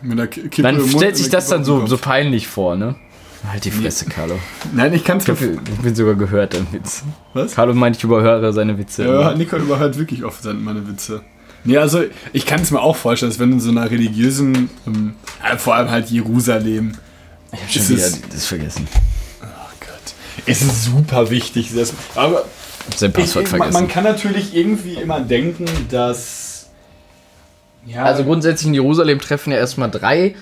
[0.00, 2.76] Mit Ki- Kippe Dann im Mund stellt sich das Kippe dann so, so peinlich vor,
[2.76, 2.94] ne?
[3.50, 4.38] Halt die Fresse, Carlo.
[4.72, 7.02] Nein, ich kann es Ich, hab, ich bin sogar gehört, dein Witz.
[7.34, 7.54] Was?
[7.54, 9.04] Carlo meint, ich überhöre seine Witze.
[9.04, 11.20] Ja, Nico überhört wirklich oft meine Witze.
[11.64, 12.02] Nee, also
[12.32, 15.14] ich kann es mir auch vorstellen, dass wenn in so einer religiösen, ähm,
[15.58, 16.92] vor allem halt Jerusalem,
[17.52, 18.86] ich hab schon ist wieder es- das vergessen.
[19.42, 19.46] oh
[19.80, 20.14] Gott,
[20.46, 21.70] es ist super wichtig.
[21.74, 22.44] Das, aber
[22.86, 23.72] Ich hab sein Passwort ich, man, vergessen.
[23.82, 26.53] man kann natürlich irgendwie immer denken, dass
[27.86, 30.34] ja, Also grundsätzlich in Jerusalem treffen ja erstmal drei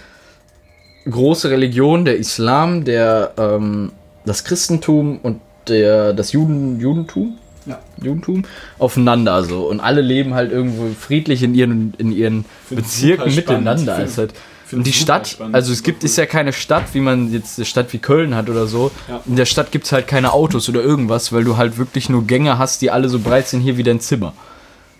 [1.11, 3.93] große Religionen, der Islam, der, ähm,
[4.25, 7.39] das Christentum und der, das Juden, Judentum.
[7.65, 7.79] Ja.
[8.03, 8.43] Judentum
[8.81, 14.19] aufeinander so und alle leben halt irgendwo friedlich in ihren in ihren Bezirken miteinander Find-
[14.19, 14.35] halt
[14.73, 15.55] und die Stadt spannend.
[15.55, 18.51] also es gibt ist ja keine Stadt wie man jetzt eine Stadt wie Köln hat
[18.51, 19.21] oder so Ja.
[19.27, 22.27] in der Stadt gibt es halt keine Autos oder irgendwas weil du halt wirklich nur
[22.27, 24.33] Gänge hast die alle so breit sind hier wie dein Zimmer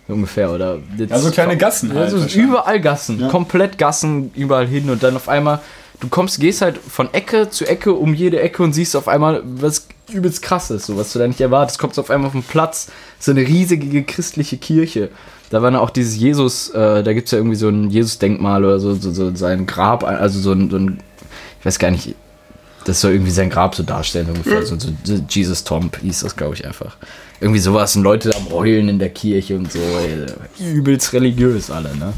[0.07, 0.79] ungefähr oder?
[0.97, 3.29] Jetzt Ja, so kleine Gassen halt also überall Gassen Ja.
[3.29, 5.61] komplett Gassen überall hin und dann auf einmal
[5.99, 9.41] du kommst gehst halt von Ecke zu Ecke um jede Ecke und siehst auf einmal
[9.45, 11.79] was übelst krasses so was du da nicht erwartest.
[11.79, 15.09] Kommst auf einmal auf den Platz so eine riesige christliche Kirche.
[15.49, 18.65] Da war dann auch dieses Jesus äh, da gibt es ja irgendwie so ein Jesus-Denkmal
[18.65, 20.99] oder so, so, so sein Grab also so ein, so ein
[21.59, 22.15] ich weiß gar nicht
[22.85, 26.35] das soll irgendwie sein Grab so darstellen ungefähr so, so, so Jesus Tomb hieß das
[26.35, 26.97] glaube ich einfach
[27.39, 30.25] irgendwie sowas und Leute am heulen in der Kirche und so ey,
[30.73, 32.13] übelst religiös alle ne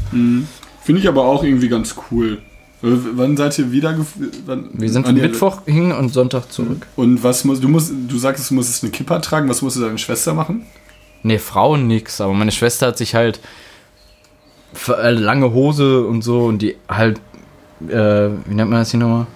[0.82, 2.38] finde ich aber auch irgendwie ganz cool.
[2.82, 3.96] Äh, Wann seid ihr wieder?
[4.44, 6.86] Wann, Wir sind ihr- Mittwoch hin und Sonntag zurück.
[6.94, 9.48] Und was muss du musst du sagst, du musstest eine Kippa tragen.
[9.48, 10.64] Was musste deine Schwester machen?
[11.24, 13.40] Nee, Frauen nix, aber meine Schwester hat sich halt
[14.88, 17.18] äh, lange Hose und so und die halt,
[17.88, 19.26] äh, wie nennt man das hier nochmal?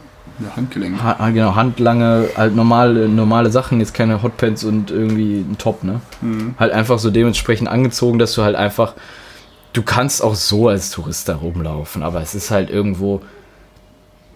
[0.40, 1.02] Ja, Handgelenk.
[1.02, 6.00] Ha, genau, handlange, halt normale, normale Sachen, jetzt keine Hotpants und irgendwie ein Top, ne?
[6.22, 6.54] Mhm.
[6.58, 8.94] Halt einfach so dementsprechend angezogen, dass du halt einfach,
[9.72, 13.20] du kannst auch so als Tourist da rumlaufen, aber es ist halt irgendwo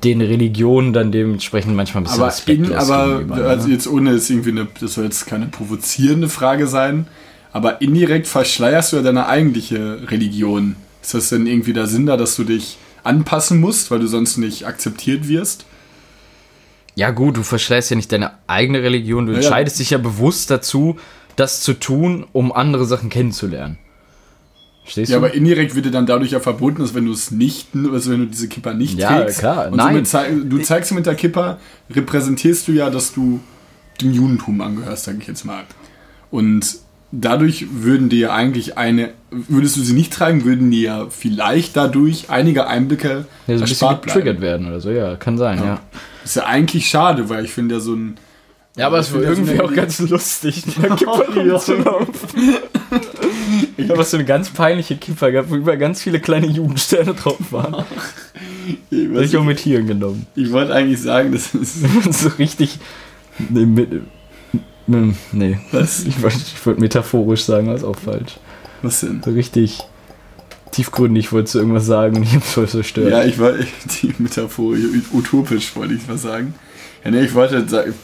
[0.04, 3.46] den Religionen dann dementsprechend manchmal ein bisschen Aber, in, respektlos aber gegenüber, ne?
[3.46, 7.06] also jetzt ohne jetzt irgendwie eine, das soll jetzt keine provozierende Frage sein,
[7.52, 10.76] aber indirekt verschleierst du ja deine eigentliche Religion.
[11.02, 14.38] Ist das denn irgendwie der Sinn da, dass du dich anpassen musst, weil du sonst
[14.38, 15.64] nicht akzeptiert wirst?
[16.96, 19.44] Ja, gut, du verschleißt ja nicht deine eigene Religion, du Ja, ja.
[19.44, 20.96] entscheidest dich ja bewusst dazu,
[21.37, 23.78] das zu tun, um andere Sachen kennenzulernen.
[24.85, 25.24] Verstehst Ja, du?
[25.24, 28.20] aber indirekt wird dir dann dadurch ja verboten, dass wenn du es nicht, also wenn
[28.20, 30.04] du diese Kippa nicht Ja, trägst, klar, und nein.
[30.04, 31.59] somit du zeigst mit der Kippa,
[31.90, 33.40] repräsentierst du ja, dass du
[34.00, 35.64] dem Judentum angehörst, sage ich jetzt mal.
[36.30, 36.76] Und
[37.20, 41.77] dadurch würden dir ja eigentlich eine, würdest du sie nicht tragen, würden dir ja vielleicht
[41.77, 45.81] dadurch einige Einblicke ja, so ein bisschen getriggert werden oder so, ja, kann sein, ja.
[46.24, 48.16] Ist ja eigentlich schade, weil ich finde ja so ein
[48.77, 52.55] Ja, aber es war irgendwie auch ganz lustig, einer Kipper rumzulaufen.
[53.77, 57.38] Ich habe so eine ganz peinliche Kipper gehabt, wo über ganz viele kleine Jugendsterne drauf
[57.50, 57.85] waren.
[58.90, 60.27] ich, ich auch mit hier genommen.
[60.35, 61.83] ich wollte eigentlich sagen, das ist
[62.20, 62.79] so richtig.
[63.50, 63.90] Nee, mit,
[64.87, 65.59] mm, nee.
[65.73, 68.38] was, Ich wollte ich wollte metaphorisch sagen, aber ist auch falsch.
[68.83, 69.23] was denn?
[69.25, 69.81] So richtig
[70.73, 73.11] tiefgründig wolltest du irgendwas sagen und ich hab's voll zerstört.
[73.11, 73.53] Ja, ich war
[74.03, 74.77] die Metaphor
[75.12, 76.55] utopisch, wollte ich mal sagen.
[77.05, 77.94] Ja, nee, ich wollte sagen,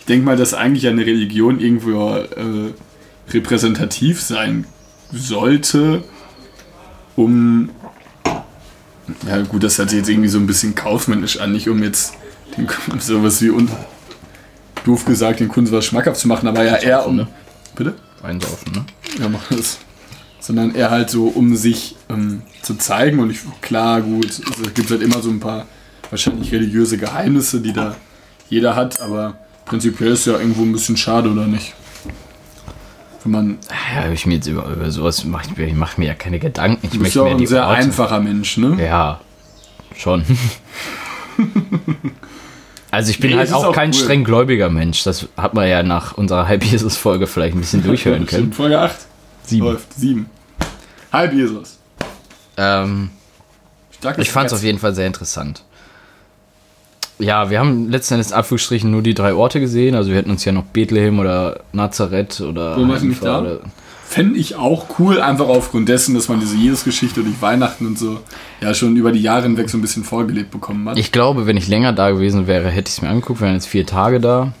[0.00, 2.72] ich denke mal, dass eigentlich eine Religion irgendwo äh,
[3.32, 4.64] repräsentativ sein
[5.12, 6.02] sollte,
[7.14, 7.70] um.
[9.26, 12.14] Ja, gut, das hört sich jetzt irgendwie so ein bisschen kaufmännisch an, nicht um jetzt
[12.56, 12.66] den,
[12.98, 13.68] sowas wie un,
[14.86, 17.16] doof gesagt den Kunden was schmackhaft zu machen, aber ja eher um.
[17.16, 17.26] ne?
[17.74, 17.94] Bitte?
[18.22, 18.84] Einsaufen, ne?
[19.20, 19.78] Ja, mach das.
[20.40, 23.18] Sondern eher halt so, um sich ähm, zu zeigen.
[23.18, 25.66] Und ich, klar, gut, es gibt halt immer so ein paar
[26.10, 27.96] wahrscheinlich religiöse Geheimnisse, die da
[28.48, 31.74] jeder hat, aber prinzipiell ist ja irgendwo ein bisschen schade, oder nicht?
[33.24, 33.58] Wenn man.
[33.94, 36.78] Ja, ich mir jetzt über, über sowas mache ich, ich mach mir ja keine Gedanken.
[36.86, 38.76] Ich Du bist ja auch ein sehr Orte- einfacher Mensch, ne?
[38.84, 39.20] Ja,
[39.96, 40.24] schon.
[42.96, 43.94] Also ich bin Nee, halt auch auch kein cool.
[43.94, 45.04] streng gläubiger Mensch.
[45.04, 48.54] Das hat man ja nach unserer Halb-Jesus-Folge vielleicht ein bisschen durchhören können.
[48.54, 48.96] Folge 8.
[49.44, 49.66] Sieben.
[49.66, 49.92] Läuft.
[49.92, 50.24] 7.
[51.12, 51.78] Halb Jesus.
[52.56, 53.10] Ähm,
[53.98, 55.62] Starkes ich fand es auf jeden Fall sehr interessant.
[57.18, 59.94] Ja, wir haben letzten Endes in Anführungsstrichen nur die drei Orte gesehen.
[59.94, 62.78] Also wir hätten uns ja noch Bethlehem oder Nazareth oder...
[62.78, 63.58] Wo warst du nicht da?
[64.08, 68.20] Fände ich auch cool, einfach aufgrund dessen, dass man diese Jesus-Geschichte durch Weihnachten und so
[68.60, 70.96] ja schon über die Jahre hinweg so ein bisschen vorgelebt bekommen hat.
[70.98, 73.40] Ich glaube, wenn ich länger da gewesen wäre, hätte ich es mir angeguckt.
[73.40, 74.52] Wir waren jetzt vier Tage da.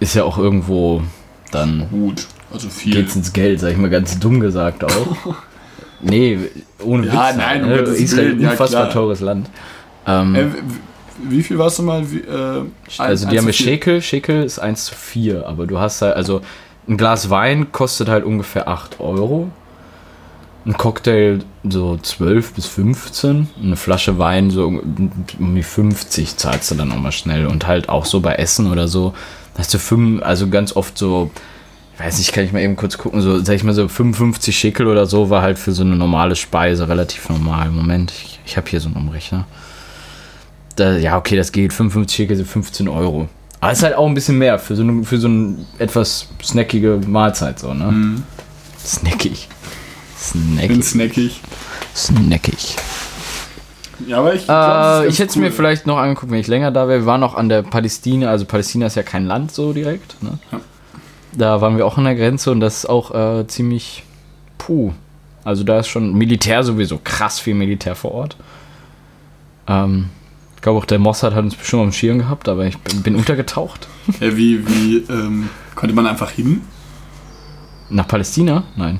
[0.00, 1.02] Ist ja auch irgendwo
[1.50, 2.94] dann Gut, also viel.
[2.94, 5.16] geht's ins Geld, sag ich mal ganz dumm gesagt auch.
[6.00, 6.38] nee,
[6.84, 7.36] ohne Ja, Witz.
[7.36, 7.76] nein, ne?
[7.78, 8.92] Gottes Israel ja, unfassbar klar.
[8.92, 9.50] teures Land.
[10.06, 10.46] Ähm, Äh,
[11.28, 12.08] wie viel warst du mal?
[12.12, 12.62] Wie, äh,
[12.98, 13.52] also ein- die haben wir?
[13.52, 16.40] Schekel, Schekel ist 1 zu 4, aber du hast halt, also
[16.88, 19.50] ein Glas Wein kostet halt ungefähr 8 Euro.
[20.64, 23.48] Ein Cocktail so 12 bis 15.
[23.62, 27.46] Eine Flasche Wein so um die 50 zahlst du dann auch mal schnell.
[27.46, 29.14] Und halt auch so bei Essen oder so,
[29.56, 31.30] hast du fünf, also ganz oft so,
[31.94, 34.56] ich weiß nicht, kann ich mal eben kurz gucken, so, sag ich mal so 55
[34.56, 37.70] Schekel oder so war halt für so eine normale Speise relativ normal.
[37.70, 39.46] Moment, ich, ich habe hier so einen Umrechner.
[40.76, 41.72] Da, ja, okay, das geht.
[41.72, 43.28] 55 Schekel sind 15 Euro.
[43.60, 46.28] Aber es ist halt auch ein bisschen mehr für so eine, für so eine etwas
[46.42, 47.84] snackige Mahlzeit, so, ne?
[47.90, 48.22] Mhm.
[48.78, 49.48] Snackig.
[50.32, 50.84] Bin Snackig.
[50.84, 51.40] snackig.
[51.94, 52.76] Snackig.
[54.06, 55.42] Ja, aber ich glaub, Äh, ich hätte es cool.
[55.42, 57.00] mir vielleicht noch angeguckt, wenn ich länger da wäre.
[57.00, 60.22] Wir waren noch an der Palästina, also Palästina ist ja kein Land so direkt.
[60.22, 60.38] Ne?
[60.52, 60.60] Ja.
[61.32, 64.04] Da waren wir auch an der Grenze und das ist auch äh, ziemlich
[64.56, 64.92] puh.
[65.44, 68.36] Also da ist schon Militär sowieso krass viel Militär vor Ort.
[69.66, 70.10] Ähm,
[70.58, 73.14] ich glaube auch der Mossad hat uns bestimmt am Schirm gehabt, aber ich bin, bin
[73.14, 73.86] untergetaucht.
[74.20, 76.62] Ja, wie, wie ähm, konnte man einfach hin?
[77.90, 78.64] Nach Palästina?
[78.74, 78.98] Nein.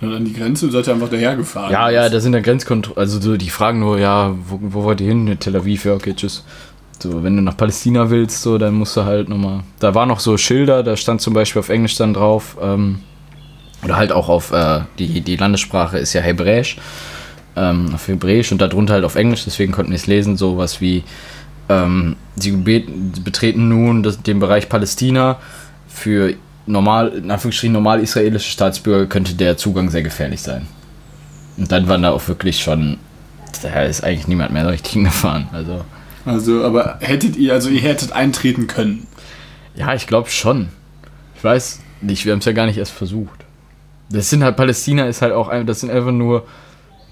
[0.00, 1.70] Und an die Grenze seid ihr einfach dahergefahren.
[1.70, 2.98] Ja, ja, da sind dann Grenzkontrollen.
[2.98, 5.36] Also so, die fragen nur, ja, wo, wo wollt ihr hin?
[5.38, 6.44] Tel Aviv, ja, okay, tschüss.
[6.98, 9.60] So, wenn du nach Palästina willst, so, dann musst du halt nochmal.
[9.78, 12.98] Da waren noch so Schilder, da stand zum Beispiel auf Englisch dann drauf, ähm,
[13.84, 16.78] oder halt auch auf, äh, die, die Landessprache ist ja Hebräisch,
[17.56, 21.04] ähm, auf Hebräisch und darunter halt auf Englisch, deswegen konnten wir es lesen, sowas wie,
[21.68, 25.38] ähm, sie bet- betreten nun das, den Bereich Palästina
[25.88, 26.34] für
[26.66, 30.66] normal, in Anführungsstrichen normal israelische Staatsbürger könnte der Zugang sehr gefährlich sein.
[31.56, 32.98] Und dann waren da auch wirklich schon,
[33.62, 35.48] da ist eigentlich niemand mehr richtig hingefahren.
[35.52, 35.84] Also,
[36.26, 39.06] Also, aber hättet ihr, also ihr hättet eintreten können.
[39.74, 40.68] ja, ich glaube schon.
[41.36, 43.44] Ich weiß nicht, wir haben es ja gar nicht erst versucht.
[44.10, 46.46] Das sind halt, Palästina ist halt auch, das sind einfach nur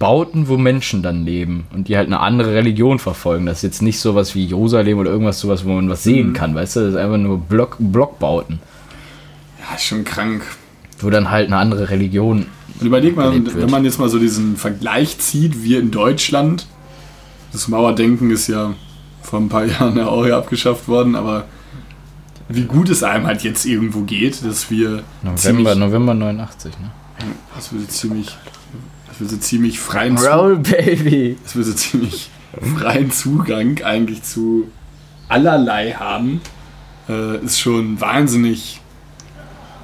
[0.05, 3.47] Bauten, wo Menschen dann leben und die halt eine andere Religion verfolgen.
[3.47, 6.55] Das ist jetzt nicht sowas wie Jerusalem oder irgendwas sowas, wo man was sehen kann,
[6.55, 6.81] weißt du?
[6.81, 8.59] Das ist einfach nur Block, Blockbauten,
[9.61, 10.43] Ja, ist schon krank.
[11.01, 12.47] wo dann halt eine andere Religion
[12.81, 13.57] Und überleg mal, wird.
[13.57, 16.67] wenn man jetzt mal so diesen Vergleich zieht, wir in Deutschland,
[17.53, 18.75] das Mauerdenken ist ja
[19.23, 21.47] vor ein paar Jahren ja auch ja abgeschafft worden, aber
[22.51, 26.91] wie gut es einem halt jetzt irgendwo geht, dass wir November, November 89, ne?
[27.57, 28.29] dass wir so ziemlich,
[29.15, 31.37] dass wir so ziemlich freien, Roll Baby.
[31.45, 32.31] dass wir so ziemlich
[32.79, 34.69] freien Zugang eigentlich zu
[35.29, 36.41] allerlei haben,
[37.09, 38.81] äh, ist schon wahnsinnig,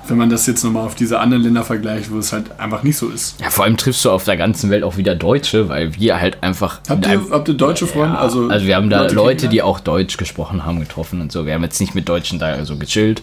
[0.09, 2.97] wenn man das jetzt nochmal auf diese anderen Länder vergleicht, wo es halt einfach nicht
[2.97, 3.41] so ist.
[3.41, 6.43] Ja, vor allem triffst du auf der ganzen Welt auch wieder Deutsche, weil wir halt
[6.43, 6.81] einfach.
[6.89, 8.15] Habt ihr, habt ihr deutsche Freunde?
[8.15, 9.53] Ja, also, also, wir haben da Leute, kennengelernt?
[9.53, 11.47] die auch Deutsch gesprochen haben, getroffen und so.
[11.47, 13.23] Wir haben jetzt nicht mit Deutschen da so gechillt,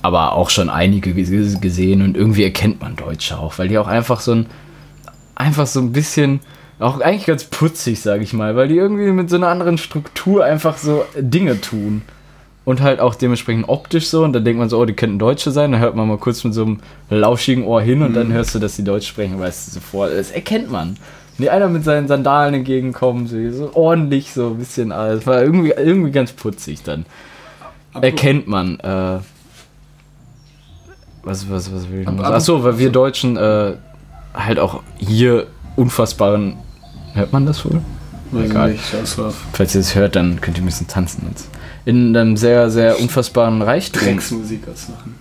[0.00, 3.88] aber auch schon einige ges- gesehen und irgendwie erkennt man Deutsche auch, weil die auch
[3.88, 4.46] einfach so ein,
[5.42, 6.40] einfach so ein bisschen,
[6.78, 10.44] auch eigentlich ganz putzig, sage ich mal, weil die irgendwie mit so einer anderen Struktur
[10.44, 12.02] einfach so Dinge tun.
[12.64, 14.22] Und halt auch dementsprechend optisch so.
[14.22, 15.72] Und dann denkt man so, oh, die könnten Deutsche sein.
[15.72, 16.78] Dann hört man mal kurz mit so einem
[17.10, 18.34] lauschigen Ohr hin und dann Mhm.
[18.34, 20.12] hörst du, dass die Deutsch sprechen, weißt du sofort.
[20.12, 20.96] Das erkennt man.
[21.38, 25.26] Wenn einer mit seinen Sandalen entgegenkommt, so, so ordentlich, so ein bisschen alles.
[25.26, 27.04] War irgendwie, irgendwie ganz putzig dann.
[28.00, 28.78] Erkennt man.
[28.78, 29.18] Äh,
[31.24, 32.34] was, was, was will ich noch sagen?
[32.34, 33.72] Achso, weil wir Deutschen äh,
[34.34, 36.54] halt auch hier unfassbaren.
[37.14, 37.80] Hört man das wohl?
[38.30, 38.70] Weiß Egal.
[38.72, 39.16] ich nicht,
[39.52, 41.26] Falls ihr es hört, dann könnt ihr ein bisschen tanzen.
[41.28, 41.50] Jetzt.
[41.84, 44.02] In einem sehr, sehr unfassbaren Reichtum.
[44.02, 45.16] Drecksmusik ausmachen.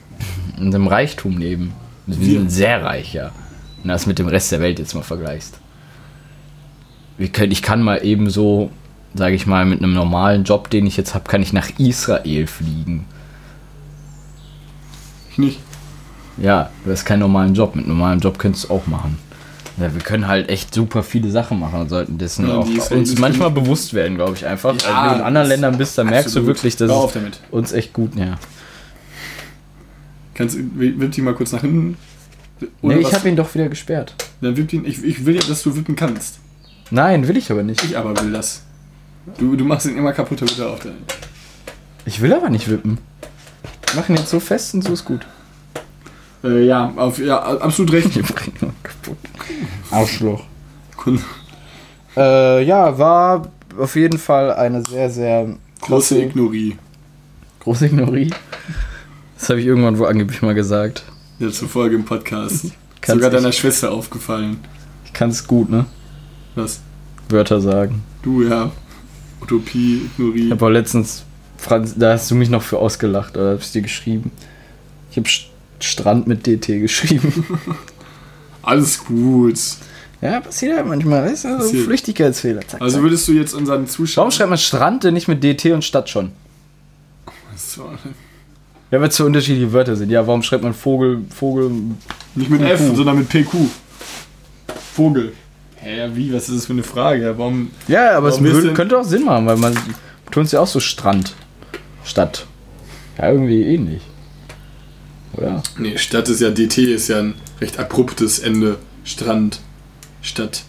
[0.58, 1.74] In einem Reichtum leben.
[2.06, 2.40] Wir Wir.
[2.40, 3.32] sind sehr reich, ja.
[3.78, 5.58] Wenn du das mit dem Rest der Welt jetzt mal vergleichst.
[7.18, 8.72] Wir können, ich kann mal eben so,
[9.14, 12.48] sage ich mal, mit einem normalen Job, den ich jetzt habe, kann ich nach Israel
[12.48, 13.06] fliegen.
[15.32, 15.60] Ich nicht.
[16.38, 17.76] Ja, du hast keinen normalen Job.
[17.76, 19.18] Mit einem normalen Job könntest du auch machen.
[19.78, 23.18] Ja, wir können halt echt super viele Sachen machen und sollten dessen Ja, auch uns
[23.18, 24.76] manchmal bewusst werden, glaube ich, einfach.
[24.82, 27.40] Ja, also wenn du in anderen Ländern bist, dann merkst du wirklich, dass auf damit.
[27.52, 28.38] uns echt gut, ja.
[30.34, 31.98] Kannst, wipp die mal kurz nach hinten.
[32.82, 34.14] Nee, ich habe ihn doch wieder gesperrt.
[34.42, 34.86] Dann wipp ihn.
[34.86, 36.40] Ich, ich will ja, dass du wippen kannst.
[36.92, 37.84] Nein, will ich aber nicht.
[37.84, 38.64] Ich aber will das.
[39.38, 40.92] Du, du machst ihn immer kaputt, damit er auf der.
[42.06, 42.98] Ich will aber nicht wippen.
[43.96, 45.26] Mach ihn jetzt so fest und so ist gut.
[46.44, 48.14] Äh, ja, auf, ja, absolut recht.
[48.84, 49.18] kaputt.
[49.92, 50.44] Arschloch.
[52.16, 56.78] Äh, ja, war auf jeden Fall eine sehr, sehr Große Ignorie.
[57.60, 58.32] große Ignorie.
[59.38, 61.04] Das habe ich irgendwann wo angeblich mal gesagt.
[61.40, 62.68] Letzte Folge im Podcast.
[63.06, 64.60] Sogar deiner Schwester aufgefallen.
[65.06, 65.86] Ich kann es gut, ne?
[66.56, 66.82] Was?
[67.30, 68.04] Wörter sagen.
[68.22, 68.72] Du, ja.
[69.42, 70.46] Utopie, Ignorie.
[70.46, 71.24] Ich habe auch letztens,
[71.58, 74.32] Franz, da hast du mich noch für ausgelacht, oder hab ich dir geschrieben?
[75.10, 75.28] Ich habe
[75.84, 77.46] Strand mit DT geschrieben.
[78.62, 79.58] Alles gut.
[80.22, 81.50] ja, passiert halt manchmal, weißt du?
[81.50, 81.86] So Passiert.
[81.86, 82.62] Flüchtigkeitsfehler.
[82.68, 84.24] Zack, Also würdest du jetzt unseren Zuschauern.
[84.26, 86.32] Warum schreibt man Strand denn nicht mit DT und Stadt schon?
[87.56, 87.90] So,
[88.92, 90.10] Ja, weil es so unterschiedliche Wörter sind.
[90.10, 91.72] Ja, warum schreibt man Vogel, Vogel,
[92.36, 92.96] Nicht mit F, Q.
[92.96, 93.54] sondern mit PQ.
[94.94, 95.34] Vogel.
[95.78, 96.32] Hä, ja, wie?
[96.34, 97.24] Was ist das für eine Frage?
[97.24, 97.72] Ja, warum.
[97.88, 99.76] Ja, aber es Warum ist würde, könnte auch Sinn machen, weil man
[100.30, 101.34] tun es ja auch so Strand,
[102.04, 102.46] Stadt.
[103.18, 104.02] Ja, irgendwie ähnlich.
[105.34, 105.64] Oder?
[105.78, 108.78] Nee, Stadt ist ja DT, ist ja ein recht abruptes Ende.
[109.04, 109.60] Strand,
[110.22, 110.64] Stadt.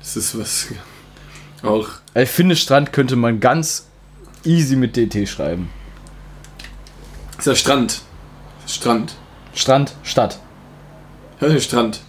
[0.00, 0.68] Das ist was.
[1.62, 1.88] Auch.
[2.14, 3.86] Ich finde, Strand könnte man ganz
[4.44, 5.68] easy mit DT schreiben.
[7.38, 8.00] Ist ja Strand.
[8.66, 9.14] Strand.
[9.54, 10.38] Strand, Stadt.
[11.38, 12.00] Hör ja, Strand.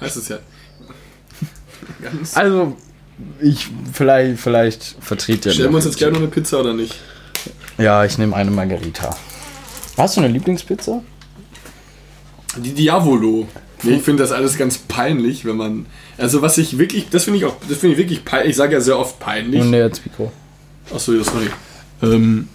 [0.00, 0.38] Heißt es ja.
[2.02, 2.36] Ganz.
[2.36, 2.76] Also,
[3.40, 5.52] ich, vielleicht, vielleicht vertritt der.
[5.52, 6.94] Stellen wir uns jetzt gerne noch eine Pizza oder nicht?
[7.78, 9.16] Ja, ich nehme eine Margarita.
[9.96, 11.02] Hast du eine Lieblingspizza?
[12.56, 13.48] Die Diavolo.
[13.82, 15.86] Nee, ich finde das alles ganz peinlich, wenn man.
[16.16, 18.50] Also was ich wirklich, das finde ich auch, das finde ich wirklich peinlich.
[18.50, 19.60] Ich sage ja sehr oft peinlich.
[19.60, 20.32] Und ins Mikro.
[20.94, 21.48] Achso, ja, sorry.
[22.02, 22.48] Ähm,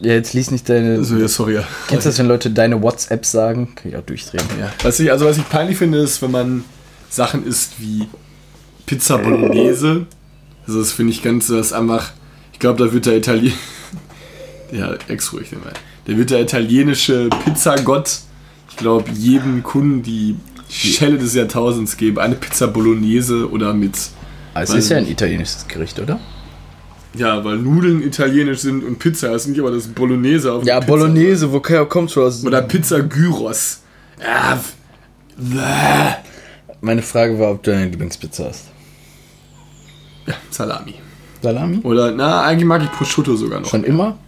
[0.00, 0.96] Ja, jetzt lies nicht deine.
[0.96, 1.54] also, ja, sorry.
[1.54, 1.64] Ja.
[1.88, 3.74] Kennst du das, wenn Leute deine WhatsApp sagen?
[3.74, 4.44] Kann ich auch durchdrehen.
[4.60, 4.72] Ja.
[4.82, 6.64] Was ich, also was ich peinlich finde, ist, wenn man
[7.08, 8.08] Sachen isst wie
[8.86, 10.06] Pizza Bolognese.
[10.66, 12.12] Also das finde ich ganz, das ist einfach,
[12.52, 13.54] ich glaube, da wird der Italien...
[14.72, 15.72] ja, ex ruhig, den mal.
[16.06, 18.18] Da wird der italienische Pizzagott,
[18.70, 20.36] ich glaube, jedem Kunden die
[20.68, 22.18] Schelle des Jahrtausends geben.
[22.18, 23.96] Eine Pizza Bolognese oder mit...
[24.54, 26.20] Ah, es ist ja ein italienisches Gericht, oder?
[27.14, 30.80] Ja, weil Nudeln italienisch sind und Pizza ist nicht aber das Bolognese auf Ja, der
[30.80, 30.96] Pizza.
[30.98, 32.44] Bolognese, wo kommst du aus?
[32.44, 33.80] Oder Pizza Gyros.
[34.20, 34.58] Ja.
[36.80, 38.64] Meine Frage war, ob du deine Lieblingspizza hast.
[40.26, 40.94] ja, Salami.
[41.42, 41.78] Salami?
[41.82, 43.68] Oder, na, eigentlich mag ich Prosciutto sogar noch.
[43.68, 44.18] Schon immer?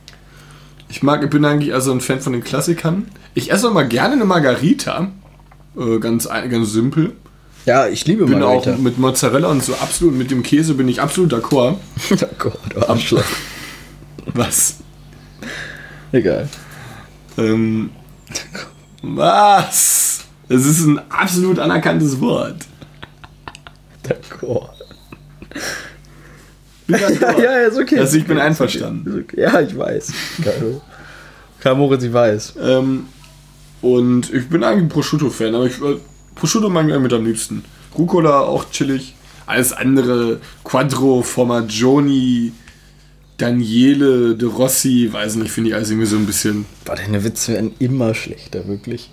[0.88, 3.08] Ich mag, ich bin eigentlich also ein Fan von den Klassikern.
[3.34, 5.08] Ich esse auch mal gerne eine Margarita.
[5.76, 7.12] Äh, ganz, ganz simpel.
[7.66, 8.74] Ja, ich liebe Bin Margarita.
[8.74, 11.76] auch mit Mozzarella und so absolut, mit dem Käse bin ich absolut d'accord.
[12.38, 13.24] Gott, du Arschloch.
[14.26, 14.76] Was?
[16.12, 16.48] Egal.
[17.36, 17.90] Ähm,
[19.02, 20.20] was?
[20.48, 22.66] Es ist ein absolut anerkanntes Wort.
[24.04, 24.70] D'accord.
[26.88, 27.98] Ja, ja, ist okay.
[27.98, 28.46] Also ich bin okay.
[28.46, 29.08] einverstanden.
[29.08, 29.40] Ist okay.
[29.40, 30.12] Ja, ich weiß.
[31.60, 32.54] Karl Moritz, ich weiß.
[32.62, 33.06] Ähm,
[33.82, 35.96] und ich bin eigentlich ein Prosciutto-Fan, aber ich, äh,
[36.34, 37.64] Prosciutto mag ich eigentlich mit am liebsten.
[37.96, 39.14] Rucola auch chillig.
[39.46, 42.52] Alles andere, Quattro, Formagioni,
[43.36, 46.66] Daniele, De Rossi, weiß nicht, finde ich alles irgendwie so ein bisschen.
[46.84, 49.10] Boah, deine Witze werden immer schlechter, wirklich.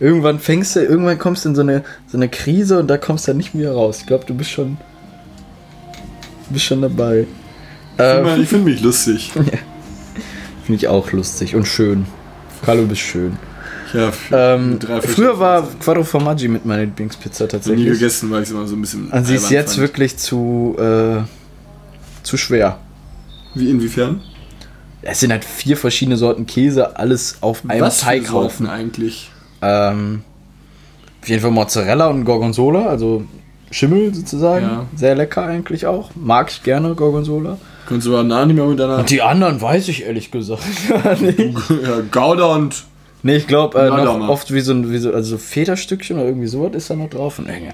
[0.00, 3.26] Irgendwann fängst du, irgendwann kommst du in so eine, so eine Krise und da kommst
[3.26, 3.98] du dann nicht mehr raus.
[4.00, 4.76] Ich glaube, du bist schon.
[6.54, 7.26] Bist schon dabei.
[7.98, 9.32] Ähm, Ich finde mich lustig.
[10.64, 12.06] Finde ich auch lustig und schön.
[12.64, 13.36] Carlo, du bist schön.
[13.92, 17.46] Ja, Ähm, früher war Quattro Formaggi mit meiner Lieblingspizza Sachen.
[17.46, 17.92] nie tatsächlich.
[17.92, 19.08] gegessen, weil ich es immer so ein bisschen.
[19.10, 19.82] Und sie ist jetzt fand.
[19.82, 21.18] wirklich zu, äh,
[22.22, 22.78] zu schwer.
[23.54, 24.22] Wie inwiefern?
[25.02, 28.66] Es sind halt vier verschiedene Sorten Käse, alles auf einem Was Teighaufen.
[28.66, 29.30] eigentlich?
[29.60, 30.22] Ähm,
[31.22, 33.24] auf jeden Fall Mozzarella und Gorgonzola, also
[33.74, 34.64] Schimmel sozusagen.
[34.66, 34.86] Ja.
[34.94, 36.10] Sehr lecker eigentlich auch.
[36.14, 37.58] Mag ich gerne Gorgonzola.
[37.88, 40.62] Kannst du aber nah nicht mehr mit deiner Und die anderen weiß ich ehrlich gesagt.
[41.20, 41.52] nee.
[41.82, 42.84] ja, Gouda und.
[43.24, 44.28] nee, ich glaube äh, mal.
[44.30, 47.10] oft wie so ein, wie so, also so Federstückchen oder irgendwie sowas ist da noch
[47.10, 47.40] drauf.
[47.40, 47.72] Und irgendwie,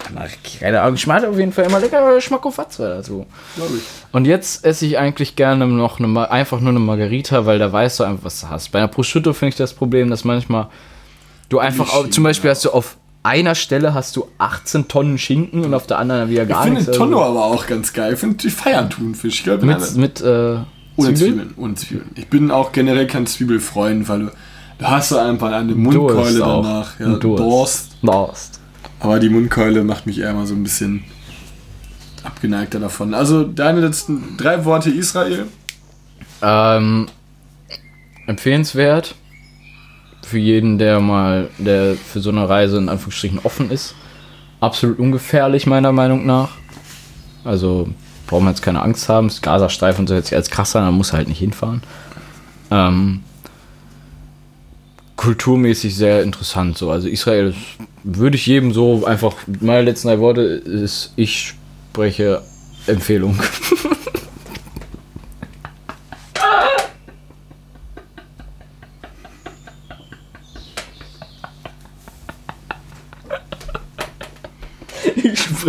[0.58, 3.26] keine Ahnung, schmeckt auf jeden Fall immer lecker Schmackofatze dazu.
[3.56, 3.82] Glaube ich.
[4.10, 8.00] Und jetzt esse ich eigentlich gerne noch eine, einfach nur eine Margarita, weil da weißt
[8.00, 8.72] du einfach, was du hast.
[8.72, 10.68] Bei einer Prosciutto finde ich das Problem, dass manchmal
[11.50, 15.18] du einfach, Schinken, au- zum Beispiel hast du auf einer Stelle hast du 18 Tonnen
[15.18, 16.96] Schinken und auf der anderen wieder Ich gar finde nichts.
[16.96, 18.14] Tonno Also aber auch ganz geil.
[18.14, 19.38] Ich finde die feiern Thunfisch.
[19.38, 20.64] Ich glaube, mit, mit äh, Ohne
[20.96, 21.16] Zwiebeln?
[21.16, 21.54] Zwiebeln.
[21.56, 22.10] Ohne Zwiebeln.
[22.14, 24.32] Ich bin auch generell kein Zwiebelfreund, weil du,
[24.78, 26.98] du hast so einfach eine Mundkeule danach.
[26.98, 27.16] Ja.
[27.16, 27.96] Durst.
[28.02, 28.60] Durst.
[29.00, 31.04] Aber die Mundkeule macht mich eher mal so ein bisschen
[32.22, 33.14] abgeneigter davon.
[33.14, 35.46] Also deine letzten drei Worte Israel.
[36.42, 37.08] Ähm,
[38.26, 39.14] empfehlenswert
[40.22, 43.94] für jeden, der mal, der für so eine Reise in Anführungsstrichen offen ist.
[44.60, 46.50] Absolut ungefährlich, meiner Meinung nach.
[47.44, 47.88] Also
[48.26, 49.28] braucht man jetzt keine Angst haben.
[49.28, 51.82] Das Gazastreifen soll jetzt als krass sein, dann muss halt nicht hinfahren.
[52.70, 53.20] Ähm,
[55.16, 56.90] kulturmäßig sehr interessant so.
[56.90, 57.58] Also Israel ist,
[58.04, 61.54] würde ich jedem so einfach, meine letzten drei Worte ist, ich
[61.92, 62.42] spreche
[62.86, 63.38] Empfehlung.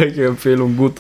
[0.08, 0.94] ich spreche Empfehlung gut.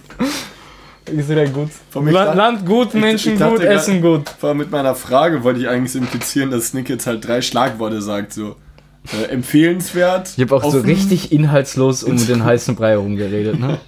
[1.05, 1.69] Israel gut.
[1.89, 4.29] Von mir Land, Land gut, Ich- Menschen ich dachte gut, grad- Essen gut.
[4.39, 7.41] Vor allem mit meiner Frage wollte ich eigentlich so implizieren, dass Nick jetzt halt drei
[7.41, 8.55] Schlagworte sagt, so
[9.11, 10.33] äh, empfehlenswert.
[10.37, 10.85] Ich habe auch so offen.
[10.89, 13.79] richtig inhaltslos um den heißen Brei rumgeredet, ne?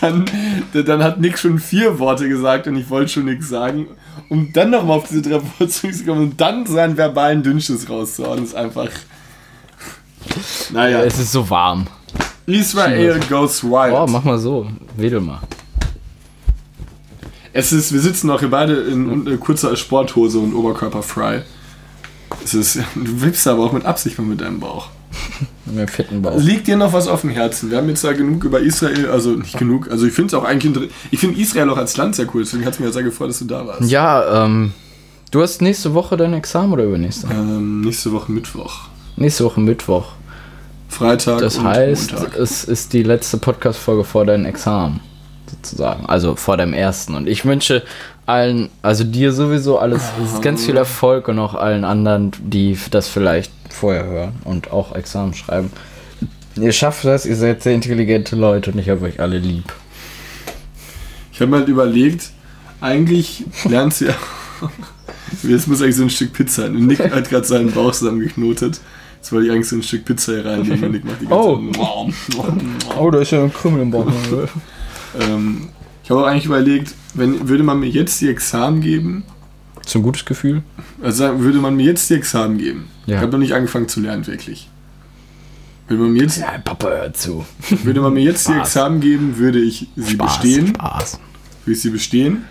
[0.00, 0.24] Dann,
[0.72, 3.86] dann hat Nick schon vier Worte gesagt und ich wollte schon nichts sagen.
[4.28, 8.54] Um dann nochmal auf diese drei Worte zurückzukommen und dann seinen verbalen Dünnschiss rauszuhauen, ist
[8.54, 8.88] einfach.
[10.72, 11.86] Naja, Es ist so warm.
[12.46, 13.94] Israel goes wild.
[13.94, 14.66] Oh, mach mal so.
[14.96, 15.40] Wedel mal.
[17.52, 21.42] Es ist, wir sitzen noch hier beide in äh, kurzer Sporthose und Oberkörper frei.
[22.42, 24.88] Es ist, du wippst aber auch mit Absicht mal mit deinem Bauch.
[25.66, 26.38] Mit dem fetten Bauch.
[26.38, 27.70] Liegt dir noch was auf dem Herzen?
[27.70, 30.44] Wir haben jetzt da genug über Israel, also nicht genug, also ich finde es auch
[30.44, 33.02] eigentlich, ich finde Israel auch als Land sehr cool, deswegen hat es mir ja sehr
[33.04, 33.88] gefreut, dass du da warst.
[33.90, 34.72] Ja, ähm,
[35.30, 37.28] du hast nächste Woche dein Examen oder übernächste?
[37.30, 38.88] Ähm, nächste Woche Mittwoch.
[39.16, 40.06] Nächste Woche Mittwoch.
[40.92, 42.36] Freitag Das heißt, Montag.
[42.36, 45.00] es ist die letzte Podcast-Folge vor deinem Examen.
[45.50, 46.06] Sozusagen.
[46.06, 47.14] Also vor deinem ersten.
[47.14, 47.82] Und ich wünsche
[48.26, 52.78] allen, also dir sowieso alles, es ist ganz viel Erfolg und auch allen anderen, die
[52.90, 55.72] das vielleicht vorher hören und auch Examen schreiben.
[56.56, 59.72] Ihr schafft das, ihr seid sehr intelligente Leute und ich habe euch alle lieb.
[61.32, 62.30] Ich habe mir halt überlegt,
[62.80, 64.14] eigentlich lernst du ja.
[65.42, 66.76] Jetzt muss eigentlich so ein Stück Pizza sein.
[66.76, 68.80] Und Nick hat gerade seinen Bauch zusammengeknotet.
[69.22, 71.46] Jetzt wollte ich eigentlich so ein Stück Pizza hier reinlegen und Nick macht die ganze
[71.46, 72.10] Oh.
[72.98, 74.10] Oh, da ist ja ein Krümel im Bauch.
[75.20, 75.68] ähm,
[76.02, 79.22] ich habe auch eigentlich überlegt, wenn, würde man mir jetzt die Examen geben,
[79.86, 80.64] Zum gutes Gefühl?
[81.00, 82.88] also würde man mir jetzt die Examen geben.
[83.06, 83.16] Ja.
[83.16, 84.68] Ich habe noch nicht angefangen zu lernen, wirklich.
[85.86, 87.44] Würde man mir jetzt, Ja, Papa hört zu.
[87.84, 88.52] würde man mir jetzt die.
[88.54, 90.66] Examen geben, würde ich sie Spaß, bestehen.
[90.68, 91.20] Spaß.
[91.64, 92.44] Würde ich sie bestehen.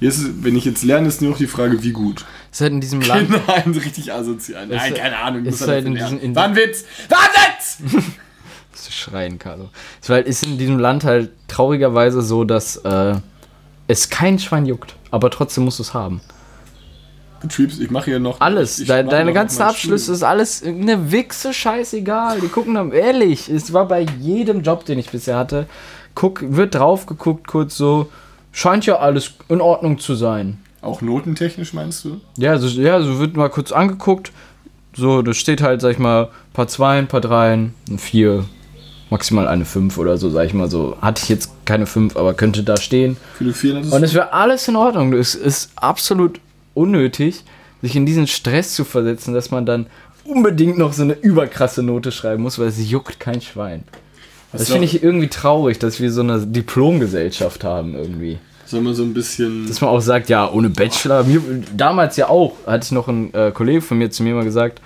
[0.00, 2.26] Jetzt, wenn ich jetzt lerne, ist nur noch die Frage, wie gut.
[2.52, 3.30] Ist halt in diesem Land.
[3.46, 4.66] Nein, richtig asozial.
[4.66, 5.44] Nein, Ist- keine Ahnung.
[5.44, 6.84] ist halt in diesen- in- War ein Witz!
[7.08, 8.04] War ein Witz!
[8.74, 9.70] zu schreien, Carlo.
[10.02, 13.14] Es war- ist in diesem Land halt traurigerweise so, dass äh,
[13.88, 16.20] es kein Schwein juckt, aber trotzdem musst du es haben.
[17.40, 18.40] Betriebs, ich mache hier noch.
[18.40, 22.40] Alles, deine noch ganzen Abschlüsse ist alles eine Wichse, scheißegal.
[22.40, 25.66] Die gucken dann, ehrlich, es war bei jedem Job, den ich bisher hatte,
[26.14, 28.10] guck, wird drauf geguckt, kurz so,
[28.52, 30.58] scheint ja alles in Ordnung zu sein.
[30.82, 32.20] Auch notentechnisch meinst du?
[32.36, 34.32] Ja, so, ja, so wird mal kurz angeguckt.
[34.96, 38.44] So, da steht halt, sag ich mal, paar Zweien, paar Dreien, ein Vier,
[39.10, 40.96] maximal eine Fünf oder so, sag ich mal so.
[41.00, 43.16] Hatte ich jetzt keine Fünf, aber könnte da stehen.
[43.34, 45.12] Für die vier Und es wäre alles in Ordnung.
[45.12, 46.40] Es ist absolut
[46.74, 47.44] unnötig,
[47.82, 49.86] sich in diesen Stress zu versetzen, dass man dann
[50.24, 53.84] unbedingt noch so eine überkrasse Note schreiben muss, weil es juckt kein Schwein.
[54.52, 58.38] Das finde ich irgendwie traurig, dass wir so eine Diplomgesellschaft haben irgendwie.
[58.70, 59.66] Soll man so ein bisschen.
[59.66, 61.24] Dass man auch sagt, ja, ohne Bachelor.
[61.24, 61.40] Mir,
[61.76, 64.80] damals ja auch, hatte ich noch einen äh, Kollege von mir zu mir mal gesagt,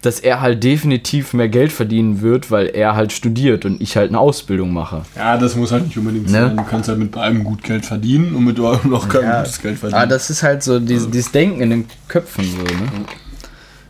[0.00, 4.08] dass er halt definitiv mehr Geld verdienen wird, weil er halt studiert und ich halt
[4.08, 5.02] eine Ausbildung mache.
[5.14, 6.32] ja, das muss halt nicht unbedingt Ne?
[6.48, 6.56] sein.
[6.56, 9.38] Du kannst halt mit beidem gut Geld verdienen und mit allem noch kein Ja.
[9.42, 10.02] gutes Geld verdienen.
[10.02, 12.88] Ah, das ist halt so dieses, dieses Denken in den Köpfen so, ne?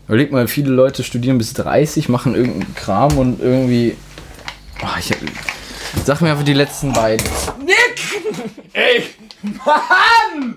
[0.09, 3.95] Überleg mal, viele Leute studieren bis 30, machen irgendeinen Kram und irgendwie.
[4.83, 5.15] Ah, ich,
[6.05, 7.27] sag mir einfach die letzten beiden.
[8.73, 9.05] Ey!
[9.43, 10.55] Mann!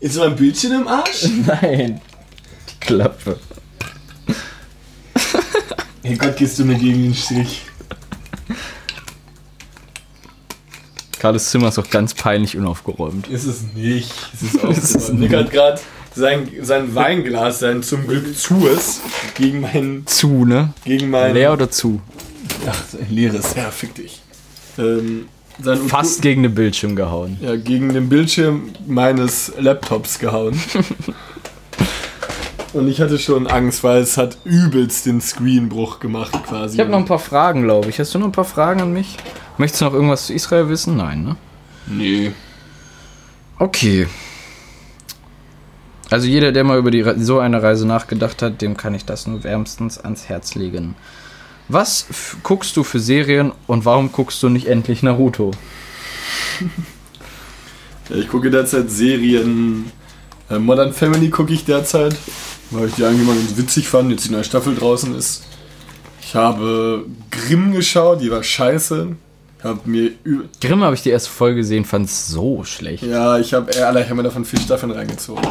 [0.00, 1.24] Ist mein Bildschirm im Arsch?
[1.46, 2.00] Nein.
[2.70, 3.38] Die Klappe.
[6.02, 7.62] Hey Gott, gehst du mir gegen den Strich.
[11.18, 13.28] Carlos Zimmer ist auch ganz peinlich unaufgeräumt.
[13.28, 14.10] Ist es nicht.
[14.32, 15.12] Es ist auch Ist es so.
[15.12, 15.78] Nick hat gerade
[16.16, 19.00] sein, sein Weinglas, sein zum Glück zues,
[19.34, 20.06] gegen mein.
[20.06, 20.72] Zu, ne?
[20.84, 22.00] Gegen mein Leer oder zu?
[22.70, 23.54] Ach, ein leeres.
[23.54, 24.20] Ja, fick dich.
[24.78, 25.26] Ähm,
[25.62, 27.36] sein Fast gegen den Bildschirm gehauen.
[27.40, 30.58] Ja, gegen den Bildschirm meines Laptops gehauen.
[32.72, 36.74] Und ich hatte schon Angst, weil es hat übelst den Screenbruch gemacht quasi.
[36.76, 37.98] Ich habe noch ein paar Fragen, glaube ich.
[37.98, 39.16] Hast du noch ein paar Fragen an mich?
[39.58, 40.96] Möchtest du noch irgendwas zu Israel wissen?
[40.96, 41.36] Nein, ne?
[41.86, 42.30] Nee.
[43.58, 44.06] Okay.
[46.10, 49.04] Also jeder, der mal über die, Re- so eine Reise nachgedacht hat, dem kann ich
[49.04, 50.94] das nur wärmstens ans Herz legen.
[51.72, 52.04] Was
[52.42, 55.52] guckst du für Serien und warum guckst du nicht endlich Naruto?
[58.12, 59.92] Ich gucke derzeit Serien.
[60.50, 62.16] Äh, Modern Family gucke ich derzeit,
[62.72, 65.44] weil ich die eigentlich mal ganz witzig fand, jetzt die neue Staffel draußen ist.
[66.20, 69.14] Ich habe Grimm geschaut, die war scheiße.
[69.62, 70.10] Hab mir
[70.60, 73.04] Grimm habe ich die erste Folge gesehen, fand es so schlecht.
[73.04, 75.44] ja, ich habe Alter, ich habe mir davon vier Staffeln reingezogen.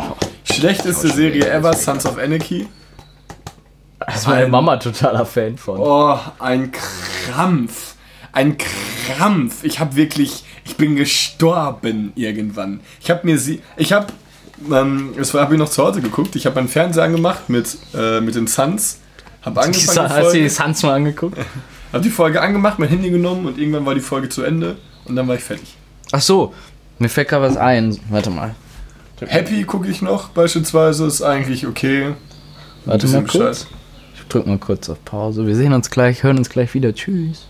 [0.43, 2.67] Schlechteste Serie ever, Sons of Anarchy.
[3.99, 5.79] Da ist meine Ein- Mama totaler Fan von.
[5.79, 7.95] Oh, ein Krampf.
[8.31, 9.63] Ein Krampf.
[9.63, 12.79] Ich habe wirklich, ich bin gestorben irgendwann.
[13.01, 14.07] Ich habe mir sie, ich habe,
[14.71, 16.35] ähm, das habe ich noch zu Hause geguckt.
[16.35, 18.99] Ich habe meinen Fernseher angemacht mit, äh, mit den Suns.
[19.41, 21.37] Habe Die angefangen, die Hast du die Suns mal angeguckt?
[21.93, 25.15] hab die Folge angemacht, mein Handy genommen und irgendwann war die Folge zu Ende und
[25.15, 25.75] dann war ich fertig.
[26.11, 26.53] Ach so,
[26.99, 27.97] mir fällt gerade was ein.
[28.09, 28.55] Warte mal.
[29.25, 32.13] Happy gucke ich noch beispielsweise, ist eigentlich okay.
[32.85, 33.67] Warte mal kurz.
[33.69, 33.78] Ich
[34.29, 35.45] drück mal kurz auf Pause.
[35.47, 36.93] Wir sehen uns gleich, hören uns gleich wieder.
[36.93, 37.47] Tschüss.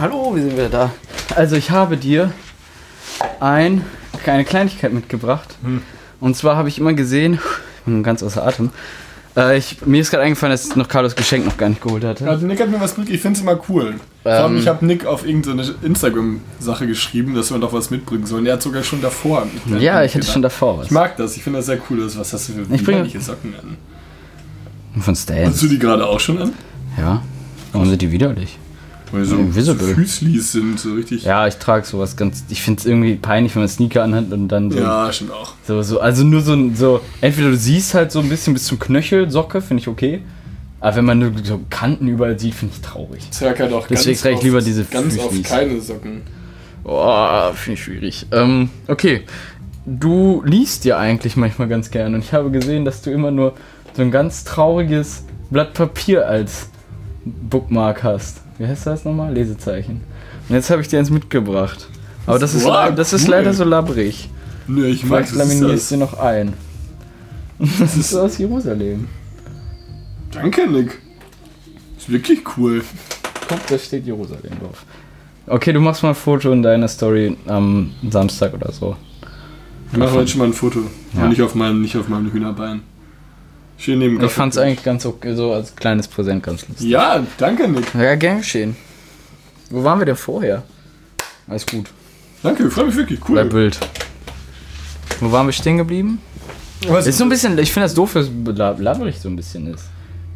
[0.00, 0.90] Hallo, wir sind wieder da.
[1.34, 2.32] Also ich habe dir
[3.40, 3.84] ein,
[4.24, 5.56] eine Kleinigkeit mitgebracht.
[6.20, 8.70] Und zwar habe ich immer gesehen, ich bin ganz außer Atem.
[9.36, 12.04] Äh, ich, mir ist gerade eingefallen, dass ich noch Carlos Geschenk noch gar nicht geholt
[12.04, 12.26] hatte.
[12.28, 13.94] Also Nick hat mir was mitgegeben, ich finde es immer cool.
[14.24, 14.58] Allem, Ähm.
[14.62, 18.46] ich habe Nick auf irgendeine Instagram-Sache geschrieben, dass wir doch was mitbringen sollen.
[18.46, 19.46] Er hat sogar schon davor.
[19.78, 20.86] Ja, ich hatte schon davor was.
[20.86, 22.00] Ich mag das, ich finde das sehr cool.
[22.00, 23.76] Das, was hast du für Ich bringe- Socken an?
[25.00, 25.52] Von Hast Stan.
[25.60, 26.52] du die gerade auch schon an?
[26.98, 27.22] Ja.
[27.72, 28.58] Warum sind die widerlich?
[29.12, 29.52] Weil so, denn?
[29.52, 31.22] Füßlis sind, so richtig.
[31.24, 32.44] Ja, ich trage sowas ganz.
[32.48, 34.78] Ich finde es irgendwie peinlich, wenn man Sneaker anhat und dann so.
[34.78, 35.52] Ja, stimmt auch.
[35.66, 38.64] So, so, also nur so, ein- so, entweder du siehst halt so ein bisschen bis
[38.64, 40.22] zum Knöchel Socke, finde ich okay.
[40.80, 43.30] Aber wenn man nur so Kanten überall sieht, finde ich traurig.
[43.30, 45.48] Zerk hat auch Deswegen trage ich oft- lieber diese Ganz oft Füßlis.
[45.48, 46.22] keine Socken.
[46.82, 48.26] Boah, finde ich schwierig.
[48.32, 49.22] Ähm, okay.
[49.86, 53.54] Du liest ja eigentlich manchmal ganz gerne und ich habe gesehen, dass du immer nur
[53.96, 56.68] so ein ganz trauriges Blatt Papier als
[57.24, 58.42] Bookmark hast.
[58.58, 59.32] Wie heißt das nochmal?
[59.32, 60.02] Lesezeichen.
[60.48, 61.88] Und jetzt habe ich dir eins mitgebracht.
[62.26, 63.30] Aber das ist, Wow, das ist cool.
[63.30, 64.28] leider so labbrig.
[64.66, 65.70] Nö, ich mag Vielleicht das.
[65.70, 65.88] Das.
[65.88, 66.52] dir noch ein.
[67.78, 69.08] Das ist aus Jerusalem.
[70.30, 71.00] Danke, Nick.
[71.96, 72.84] Ist wirklich cool.
[73.48, 74.84] Guck, da steht Jerusalem drauf.
[75.46, 78.96] Okay, du machst mal ein Foto in deiner Story am Samstag oder so.
[79.92, 80.80] Ich mache heute schon mal ein Foto.
[81.16, 81.28] Ja.
[81.28, 82.82] Nicht auf meinem, nicht auf meinem Hühnerbein.
[83.78, 86.88] Schön neben Ich fand's eigentlich ganz okay, so als kleines Präsent ganz lustig.
[86.88, 87.94] Ja, danke, Nick.
[87.94, 88.76] Ja, gern geschehen.
[89.70, 90.62] Wo waren wir denn vorher?
[91.48, 91.86] Alles gut.
[92.42, 93.20] Danke, freue mich wirklich.
[93.20, 93.44] Bei Cool.
[93.44, 93.78] Bild.
[95.20, 96.18] Wo waren wir stehen geblieben?
[96.88, 99.36] Was Ist so ein bisschen, ich finde das doof, dass es lab- labberig so ein
[99.36, 99.84] bisschen ist.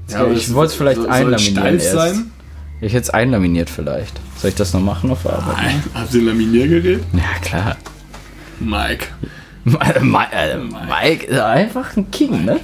[0.09, 1.57] Ja, ich wollte es vielleicht soll- soll einlaminieren.
[1.57, 1.93] steif erst.
[1.93, 2.30] sein?
[2.80, 4.18] Ich hätte es einlaminiert vielleicht.
[4.38, 5.57] Soll ich das noch machen auf der Arbeit?
[5.59, 5.82] Nein.
[5.95, 7.01] Habt ihr ein Laminiergerät?
[7.12, 7.76] Ja, klar.
[8.59, 9.07] Mike.
[9.64, 12.59] Ma- äh, Mike ist einfach ein King, ne?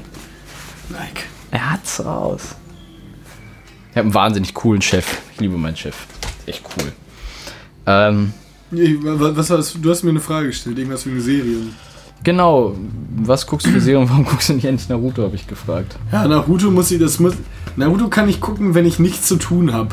[0.89, 1.23] Mike.
[1.51, 2.55] Er hat's raus.
[3.91, 5.19] Ich habe einen wahnsinnig coolen Chef.
[5.35, 5.97] Ich liebe meinen Chef.
[6.47, 6.93] Echt cool.
[7.87, 8.33] Ähm,
[8.71, 11.73] Nee, wa- Was hast, du hast mir eine Frage gestellt, irgendwas wegen Serien.
[12.25, 12.75] genau.
[13.19, 14.09] Was guckst du für Serien?
[14.11, 15.97] Warum guckst du nicht endlich Naruto, habe ich gefragt.
[16.13, 17.35] Ja, Naruto muss ich, das muss,
[17.77, 19.91] Naruto kann ich gucken, wenn ich nichts zu tun habe.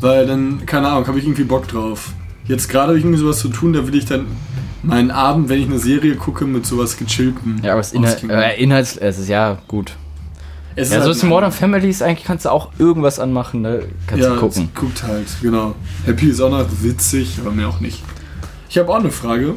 [0.00, 2.12] Weil dann, keine Ahnung, habe ich irgendwie Bock drauf.
[2.46, 4.26] Jetzt gerade habe ich irgendwie sowas zu tun, da will ich dann
[4.86, 7.60] meinen Abend, wenn ich eine Serie gucke, mit sowas gechillten.
[7.62, 8.38] Ja, aber Inhalt, ausklingen.
[8.38, 9.96] äh, Inhalts, es ist ja gut.
[10.76, 13.84] es Ja, so halt ist Modern Family ist eigentlich, kannst du auch irgendwas anmachen, ne?
[14.06, 14.70] Kannst ja, du gucken.
[14.74, 15.74] es guckt halt, genau.
[16.04, 18.02] Happy ist auch noch witzig, aber mir auch nicht.
[18.68, 19.54] Ich habe auch eine Frage.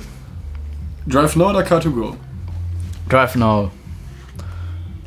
[1.08, 2.14] Drive Now oder Car2Go?
[3.10, 3.72] Drive Now.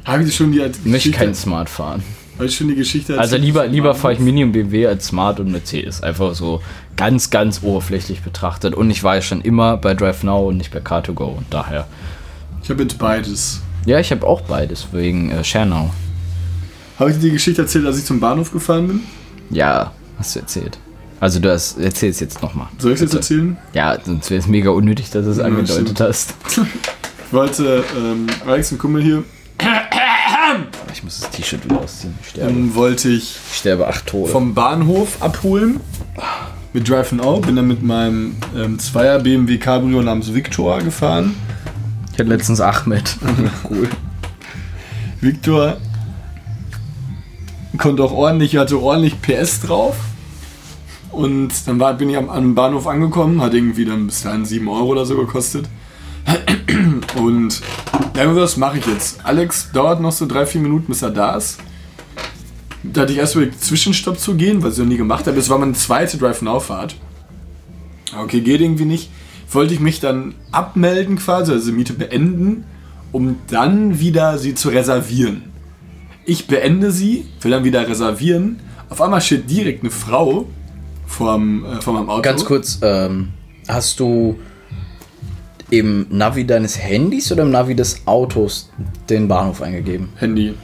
[0.04, 2.02] Habe ich schon die als Ich möchte kein Smart fahren.
[2.41, 3.43] Habe ich schon die Geschichte Also erzählt?
[3.43, 6.03] lieber, lieber fahre ich Mini und BMW als Smart und Mercedes.
[6.03, 6.61] Einfach so
[6.97, 8.74] ganz, ganz oberflächlich betrachtet.
[8.74, 11.36] Und ich war ja schon immer bei Drive Now und nicht bei Car2Go.
[11.36, 11.86] Und daher.
[12.62, 13.61] Ich habe jetzt beides.
[13.86, 15.91] Ja, ich habe auch beides wegen äh, Schernau.
[16.99, 19.01] Habe ich dir die Geschichte erzählt, als ich zum Bahnhof gefahren bin?
[19.51, 20.78] Ja, hast du erzählt.
[21.18, 22.68] Also du hast, erzähl es jetzt nochmal.
[22.78, 23.57] Soll ich es jetzt erzählen?
[23.74, 26.01] Ja, sonst wäre es mega unnötig, dass du es Ja, angedeutet stimmt.
[26.01, 26.34] hast.
[27.26, 29.22] Ich wollte, ähm, Alex, ein Kumpel hier,
[30.93, 32.14] Ich muss das T-Shirt wieder ausziehen.
[32.22, 32.51] Ich sterbe.
[32.51, 34.30] ähm, wollte ich Ich sterbe acht Tode.
[34.30, 35.80] vom Bahnhof abholen.
[36.72, 37.41] Mit Drive Now.
[37.41, 41.34] Bin dann mit meinem ähm, Zweier BMW Cabrio namens Victor gefahren.
[42.12, 43.16] ich hatte letztens Ahmed.
[43.68, 43.88] Cool.
[45.20, 45.76] Victor
[47.76, 49.97] konnte auch ordentlich, hatte ordentlich PS drauf.
[51.12, 54.66] Und dann war, bin ich am, am Bahnhof angekommen, hat irgendwie dann bis dahin 7
[54.68, 55.66] Euro oder so gekostet.
[57.16, 57.60] Und
[58.14, 59.24] was mache ich jetzt?
[59.24, 61.58] Alex dauert noch so 3-4 Minuten, bis er da ist.
[62.82, 65.38] Da hatte ich erst überlegt, Zwischenstopp zu gehen, was ich noch nie gemacht habe.
[65.38, 66.96] Es war meine zweite Drive-Now-Fahrt.
[68.18, 69.10] Okay, geht irgendwie nicht.
[69.50, 72.64] Wollte ich mich dann abmelden quasi, also Miete beenden,
[73.12, 75.42] um dann wieder sie zu reservieren.
[76.24, 78.60] Ich beende sie, will dann wieder reservieren.
[78.88, 82.22] Auf einmal steht direkt eine Frau äh, vor meinem Auto.
[82.22, 83.30] Ganz kurz, ähm,
[83.68, 84.38] hast du
[85.70, 88.70] im Navi deines Handys oder im Navi des Autos
[89.08, 90.10] den Bahnhof eingegeben?
[90.16, 90.54] Handy.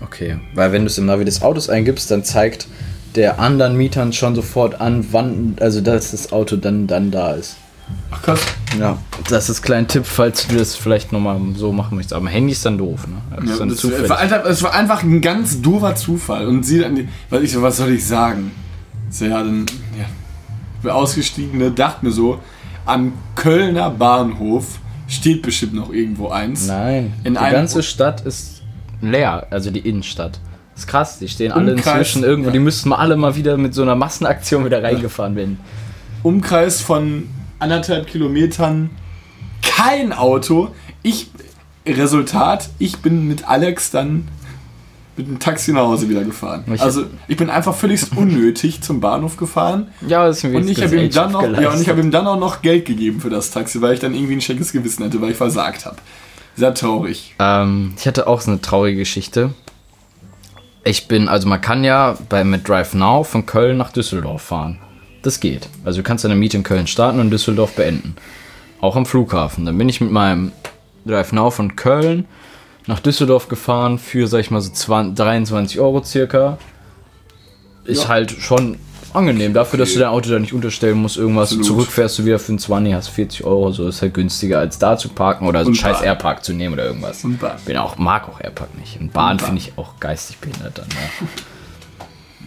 [0.00, 2.66] Okay, weil wenn du es im Navi des Autos eingibst, dann zeigt
[3.14, 7.56] der anderen Mietern schon sofort an, wann, also dass das Auto dann, dann da ist.
[8.10, 8.40] Ach krass.
[8.78, 8.98] Ja,
[9.28, 12.14] das ist ein kleiner Tipp, falls du das vielleicht nochmal so machen möchtest.
[12.14, 13.16] Aber Handy ist dann doof, ne?
[13.30, 16.48] Das ist Ja, dann das war, es war einfach ein ganz doofer Zufall.
[16.48, 18.50] Und sie dann, weil ich so, was soll ich sagen?
[19.10, 19.66] So, ja, dann,
[19.98, 20.06] ja,
[20.82, 22.40] wir Ausgestiegene dachte mir so,
[22.86, 24.78] am Kölner Bahnhof
[25.08, 26.66] steht bestimmt noch irgendwo eins.
[26.66, 28.62] Nein, In die ganze Stadt ist
[29.00, 30.40] leer, also die Innenstadt.
[30.74, 32.52] Das ist krass, die stehen alle Umkreis, inzwischen irgendwo, ja.
[32.52, 35.58] die müssten mal alle mal wieder mit so einer Massenaktion wieder reingefahren werden.
[36.22, 37.28] Umkreis von
[37.58, 38.90] anderthalb Kilometern,
[39.62, 40.70] kein Auto.
[41.02, 41.30] Ich,
[41.86, 44.26] Resultat, ich bin mit Alex dann
[45.16, 46.64] mit dem Taxi nach Hause wieder gefahren.
[46.72, 50.68] Ich- also ich bin einfach völlig unnötig zum Bahnhof gefahren Ja, das ist mir und
[50.68, 53.20] ich habe ihm dann noch, ja, und ich habe ihm dann auch noch Geld gegeben
[53.20, 55.96] für das Taxi, weil ich dann irgendwie ein schlechtes Gewissen hatte, weil ich versagt habe.
[56.56, 57.34] Sehr traurig.
[57.38, 59.50] Ähm, ich hatte auch so eine traurige Geschichte.
[60.84, 64.78] Ich bin, also man kann ja bei mit Drive Now von Köln nach Düsseldorf fahren.
[65.22, 65.68] Das geht.
[65.84, 68.16] Also du kannst deine Miete in Köln starten und Düsseldorf beenden.
[68.80, 69.64] Auch am Flughafen.
[69.64, 70.52] Dann bin ich mit meinem
[71.06, 72.26] Drive Now von Köln
[72.86, 76.58] nach Düsseldorf gefahren für, sag ich mal, so 20, 23 Euro circa.
[77.84, 78.08] Ist Ja.
[78.08, 78.78] halt schon
[79.12, 79.54] angenehm.
[79.54, 79.98] Dafür, dass Okay.
[79.98, 81.48] du dein Auto da nicht unterstellen musst, irgendwas.
[81.50, 81.66] Absolut.
[81.66, 83.70] Zurück fährst du wieder für einen 20, hast 40 Euro.
[83.72, 86.00] So ist halt günstiger, als da zu parken oder so einen scheiß.
[86.02, 87.22] Airpark zu nehmen oder irgendwas.
[87.24, 87.56] Und Bahn.
[87.64, 89.00] Bin auch, mag auch Airpark nicht.
[89.00, 89.46] Und Bahn Bahn.
[89.46, 90.86] finde ich auch geistig behindert dann.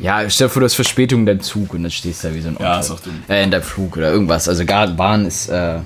[0.01, 0.21] Ja.
[0.23, 2.35] ja, stell dir vor, du hast Verspätung in deinem Zug und dann stehst du da
[2.35, 2.79] wie so ein Ja, Otto.
[2.81, 3.23] ist auch dumm.
[3.29, 4.49] Äh, in deinem Flug oder irgendwas.
[4.49, 5.79] Also gar Bahn ist äh,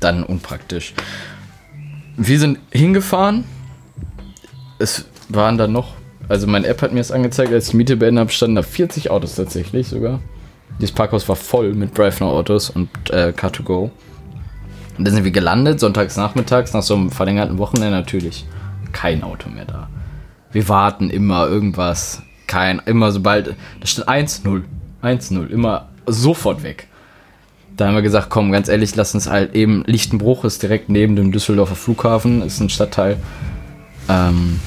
[0.00, 0.94] dann unpraktisch.
[2.16, 3.44] Wir sind hingefahren.
[4.78, 5.94] Es waren dann noch,
[6.28, 8.62] also mein App hat mir das angezeigt, als ich die Miete beendet habe, standen da
[8.62, 10.20] 40 Autos tatsächlich sogar.
[10.80, 13.90] Dieses Parkhaus war voll mit Drive Now Autos und äh, Car2Go.
[14.96, 18.46] Und dann sind wir gelandet, sonntags nachmittags, nach so einem verlängerten Wochenende natürlich.
[18.92, 19.88] Kein Auto mehr da.
[20.52, 22.22] Wir warten immer irgendwas.
[22.46, 23.56] Kein, immer sobald.
[23.80, 24.62] Da steht 1-0.
[25.02, 25.48] 1-0.
[25.48, 26.86] Immer sofort weg.
[27.76, 29.82] Da haben wir gesagt, komm, ganz ehrlich, lass uns halt eben.
[29.86, 33.16] Lichtenbruch ist direkt neben dem Düsseldorfer Flughafen, ist ein Stadtteil.
[34.08, 34.60] Ähm,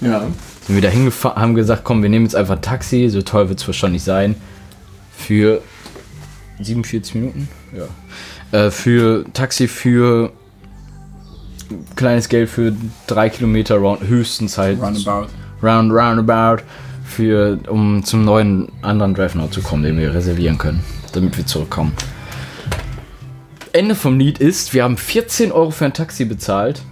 [0.00, 0.20] Ja.
[0.66, 3.48] sind wir da hingefahren, haben gesagt, komm, wir nehmen jetzt einfach ein Taxi, so toll
[3.48, 4.34] wird es wahrscheinlich sein.
[5.16, 5.62] Für
[6.60, 7.48] 47 Minuten?
[8.52, 8.58] Ja.
[8.66, 10.32] Äh, für Taxi für
[11.96, 12.74] kleines Geld für
[13.06, 15.28] drei Kilometer round, höchstens halt Roundabout.
[15.62, 16.62] round, roundabout
[17.04, 20.82] für, um zum neuen anderen Drive Now zu kommen, den wir reservieren können,
[21.12, 21.92] damit wir zurückkommen.
[23.72, 26.82] Ende vom Lied ist, wir haben 14 Euro für ein Taxi bezahlt.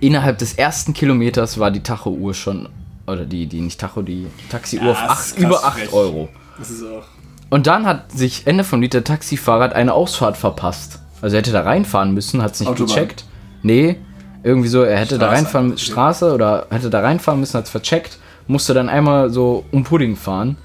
[0.00, 2.68] Innerhalb des ersten Kilometers war die Tacho-Uhr schon,
[3.06, 5.92] oder die, die nicht Tacho, die Taxi-Uhr Ja, auf über 8 frech.
[5.92, 6.28] Euro.
[6.58, 7.04] Das ist auch.
[7.50, 11.00] Und dann hat sich Ende vom Lied der Taxifahrer eine Ausfahrt verpasst.
[11.20, 12.94] Also er hätte da reinfahren müssen, hat es nicht Autobahn.
[12.94, 13.24] gecheckt.
[13.62, 13.96] Nee,
[14.42, 15.36] irgendwie so, er hätte da Straße.
[15.36, 19.64] reinfahren müssen, Straße oder hätte da reinfahren müssen, hat es vercheckt, musste dann einmal so
[19.70, 20.56] um Pudding fahren.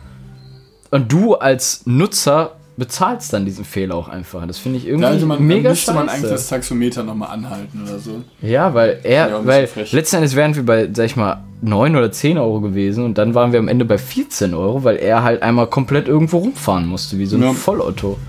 [0.90, 4.46] Und du als Nutzer bezahlst dann diesen Fehler auch einfach.
[4.48, 7.98] Das finde ich irgendwie hätte man, mega müsste man eigentlich das Taxometer nochmal anhalten oder
[8.00, 8.22] so.
[8.42, 9.92] Ja, weil er, Ja, weil frech.
[9.92, 13.34] letzten Endes wären wir bei, sag ich mal, 9 oder 10 Euro gewesen und dann
[13.34, 17.18] waren wir am Ende bei 14 Euro, weil er halt einmal komplett irgendwo rumfahren musste,
[17.18, 17.54] wie so ein Ja.
[17.54, 18.20] Vollotto.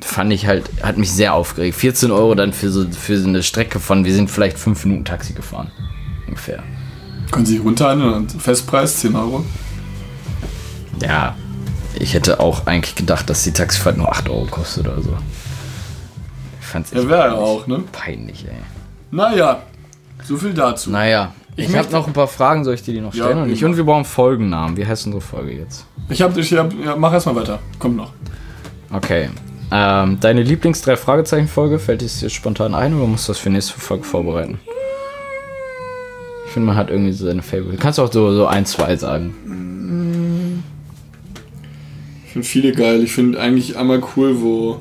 [0.00, 1.76] Fand ich halt, hat mich sehr aufgeregt.
[1.76, 5.04] 14 Euro dann für so, für so eine Strecke von, wir sind vielleicht 5 Minuten
[5.04, 5.70] Taxi gefahren.
[6.26, 6.62] Ungefähr.
[7.30, 9.44] Können Sie sich runterhandeln und Festpreis 10 Euro?
[11.02, 11.34] Ja,
[11.98, 15.16] ich hätte auch eigentlich gedacht, dass die Taxifahrt nur 8 Euro kostet oder so.
[16.60, 17.48] Ich fand's echt Ja, wäre ja peinlich.
[17.48, 17.82] auch, ne?
[17.92, 18.54] Peinlich, ey.
[19.10, 19.62] Naja,
[20.24, 20.90] so viel dazu.
[20.90, 23.42] Naja, ich, Ich habe noch ein paar Fragen, soll ich dir die noch Ja, stellen?
[23.42, 24.76] und, ich, und wir brauchen Folgennamen.
[24.76, 25.86] Wie heißt unsere Folge jetzt?
[26.08, 27.58] Ich hab dich, ja, ja, mach erstmal weiter.
[27.78, 28.10] Kommt noch.
[28.92, 29.28] Okay.
[29.70, 33.38] Ähm, deine Lieblings drei Fragezeichen Folge fällt dir jetzt spontan ein oder musst du das
[33.40, 34.58] für nächste Folge vorbereiten?
[36.46, 37.78] Ich finde, man hat irgendwie so seine Favorite.
[37.78, 39.34] Kannst auch so, so ein, zwei sagen.
[42.34, 43.04] Ich finde viele geil.
[43.04, 44.80] Ich finde eigentlich einmal cool, wo.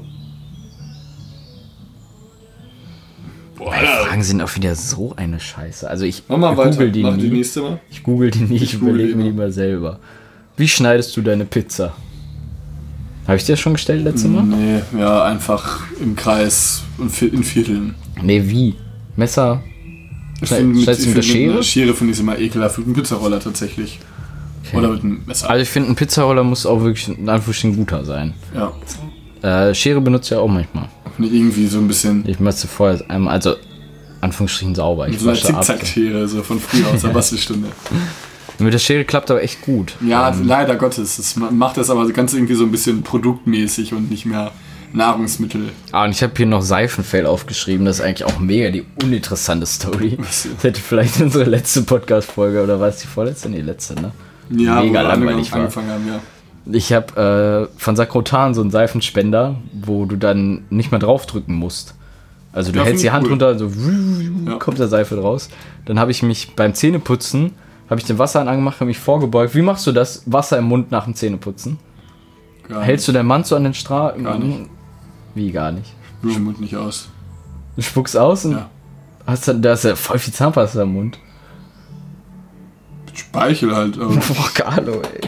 [3.55, 4.05] Boah, Die Alter.
[4.07, 5.87] Fragen sind auch wieder so eine Scheiße.
[5.87, 6.71] Also ich Mach mal weiter.
[6.71, 7.37] google die Mach die nie.
[7.37, 7.79] nächste mal.
[7.91, 9.99] Ich google die nie, ich, überlege die mir die mal selber.
[10.57, 11.93] Wie schneidest du deine Pizza?
[13.27, 14.41] Habe ich dir das schon gestellt letztes Mal?
[14.41, 17.93] Nee, ja, einfach im Kreis und in Vierteln.
[18.19, 18.73] Nee, wie?
[19.15, 19.61] Messer?
[20.41, 21.63] Ich Schneid- find schneidest du mit der Schere?
[21.63, 22.79] Schere finde ich immer ekelhaft.
[22.79, 23.99] Mit einem Pizzaroller tatsächlich.
[24.73, 25.49] Oder mit einem Messer.
[25.49, 28.33] Also ich finde, ein Pizzaroller muss auch wirklich in Anführungsstrichen guter sein.
[28.55, 28.71] Ja.
[29.69, 30.87] Äh, Schere benutze ich ja auch manchmal.
[31.17, 32.23] Nicht irgendwie so ein bisschen.
[32.27, 33.55] Ich müsste vorher einmal, also
[34.21, 35.07] Anführungsstrichen sauber.
[35.09, 35.37] Ich So eine.
[35.39, 37.67] Zickzack-Schere, so von früher aus der Bastelstunde.
[38.59, 39.95] Mit der Schere klappt aber echt gut.
[40.05, 41.17] Ja, Ähm, leider Gottes.
[41.17, 44.51] Das ma- macht das aber ganz irgendwie so ein bisschen produktmäßig und nicht mehr
[44.93, 45.69] Nahrungsmittel.
[45.91, 47.85] Ah, und ich habe hier noch Seifenfell aufgeschrieben.
[47.85, 50.17] Das ist eigentlich auch mega die uninteressante Story.
[50.19, 53.49] Das hätte vielleicht unsere letzte Podcast-Folge, oder war es die vorletzte?
[53.49, 54.11] Nee, letzte, ne?
[54.49, 55.59] Ja, mega langweilig war.
[55.59, 56.19] angefangen haben, ja.
[56.71, 61.95] Ich habe äh, von Sakrotan so einen Seifenspender, wo du dann nicht mehr draufdrücken musst.
[62.53, 63.31] Also du Ja, hältst die Hand cool.
[63.31, 63.69] runter, so
[64.45, 64.55] Ja.
[64.59, 65.49] kommt der Seife raus.
[65.85, 67.51] Dann habe ich mich beim Zähneputzen,
[67.89, 69.55] habe ich den Wasser angemacht, habe mich vorgebeugt.
[69.55, 70.23] Wie machst du das?
[70.25, 71.79] Wasser im Mund nach dem Zähneputzen?
[72.69, 74.13] Gar Hältst du deinen Mann so an den Strahl?
[74.21, 74.69] Gar nicht.
[75.35, 75.93] Wie gar nicht?
[76.21, 76.39] nicht.
[76.39, 77.09] Mund nicht aus.
[77.75, 78.69] Du spuckst aus und Ja.
[79.27, 81.17] hast dann, da ist ja voll viel Zahnpasta im Mund.
[83.13, 83.97] Speichel halt.
[83.97, 85.21] aber- Boah, Carlo, ey.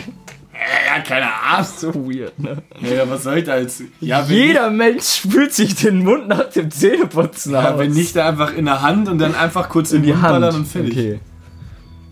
[0.88, 1.68] ja, keine Ahnung.
[1.78, 2.58] So weird, ne?
[2.82, 3.82] Ja, was soll ich da jetzt?
[4.00, 7.80] Ja, Jeder Mensch spült sich den Mund nach dem Zähneputzen Nicht, ja, aus.
[7.80, 10.22] wenn nicht, dann einfach in der Hand und dann einfach kurz in in die Mund
[10.24, 10.34] Hand.
[10.42, 10.92] ballern und fertig.
[10.94, 11.20] Okay.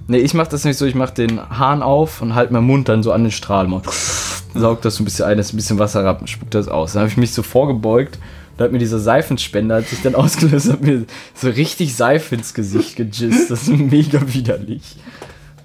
[0.07, 2.89] Nee, ich mach das nicht so, ich mach den Hahn auf und halt meinen Mund
[2.89, 3.67] dann so an den Strahl.
[3.67, 3.81] Mal
[4.53, 6.93] saug das so ein bisschen ein, dass ein bisschen Wasser ab und spuck das aus.
[6.93, 8.19] Dann habe ich mich so vorgebeugt
[8.55, 12.53] da hat mir dieser Seifenspender, hat sich dann ausgelöst, hat mir so richtig Seife ins
[12.53, 13.49] Gesicht gejist.
[13.49, 14.83] Das ist mega widerlich.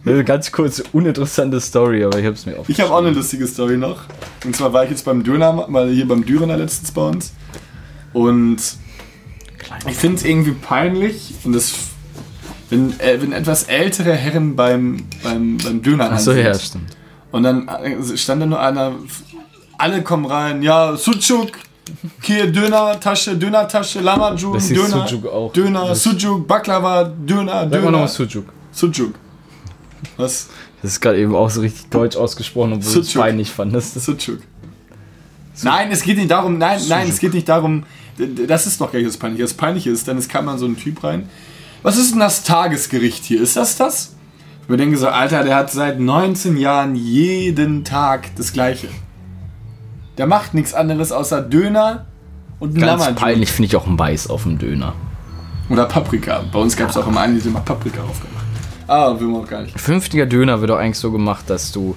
[0.09, 2.90] Eine ganz kurze, uninteressante Story, aber ich hab's mir Ich aufgeschrieben.
[2.90, 4.00] habe auch eine lustige Story noch.
[4.44, 7.32] Und zwar war ich jetzt beim Döner, mal hier beim Döner letztens bei uns.
[8.12, 8.56] Und
[9.88, 11.72] ich finde es irgendwie peinlich, und das,
[12.70, 16.44] wenn, äh, wenn etwas ältere Herren beim, beim, beim Döner Achso, sind.
[16.44, 16.96] ja, stimmt.
[17.30, 18.92] Und dann äh, stand da nur einer,
[19.76, 21.50] alle kommen rein, ja, Sucuk,
[22.22, 25.52] hier Döner-Tasche, Döner-Tasche, ist Döner, Sucuk auch.
[25.52, 28.46] Döner, Sucuk, Baklava, Döner, Sag mal Döner, nochmal Sucuk.
[28.72, 29.14] Sucuk.
[30.16, 30.49] Was?
[30.82, 33.22] Das ist gerade eben auch so richtig deutsch ausgesprochen, obwohl du es Sucuk.
[33.22, 33.96] peinlich fandest.
[33.96, 34.40] Das Sucuk.
[35.62, 37.82] Nein, es geht nicht darum, nein, nein, es geht nicht darum,
[38.46, 39.42] das ist doch gar nicht das Peinliche.
[39.42, 41.28] Das Peinliche ist, dann es kam dann so ein Typ rein.
[41.82, 43.40] Was ist denn das Tagesgericht hier?
[43.40, 44.14] Ist das das?
[44.68, 48.88] Ich denke so, Alter, der hat seit 19 Jahren jeden Tag das Gleiche.
[50.18, 52.07] Der macht nichts anderes außer Döner
[52.61, 53.14] und Ganz Lamajun.
[53.14, 54.94] peinlich finde ich auch ein Weiß auf dem Döner.
[55.70, 56.44] Oder Paprika.
[56.53, 58.38] Bei uns gab es auch immer einen, die immer Paprika aufgemacht.
[58.89, 59.78] Ah, will man auch gar nicht.
[59.78, 61.95] Fünftiger Döner wird auch eigentlich so gemacht, dass du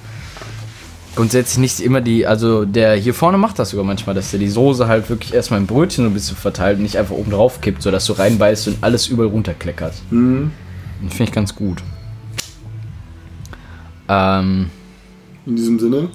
[1.15, 4.49] grundsätzlich nicht immer die, also der hier vorne macht das sogar manchmal, dass der die
[4.49, 7.61] Soße halt wirklich erstmal im Brötchen so ein bisschen verteilt und nicht einfach oben drauf
[7.61, 9.93] kippt, sodass du reinbeißt und alles überall runterkleckert.
[10.11, 10.51] Mhm.
[11.03, 11.81] Das finde ich ganz gut.
[14.07, 14.69] Ähm,
[15.45, 16.09] In diesem Sinne,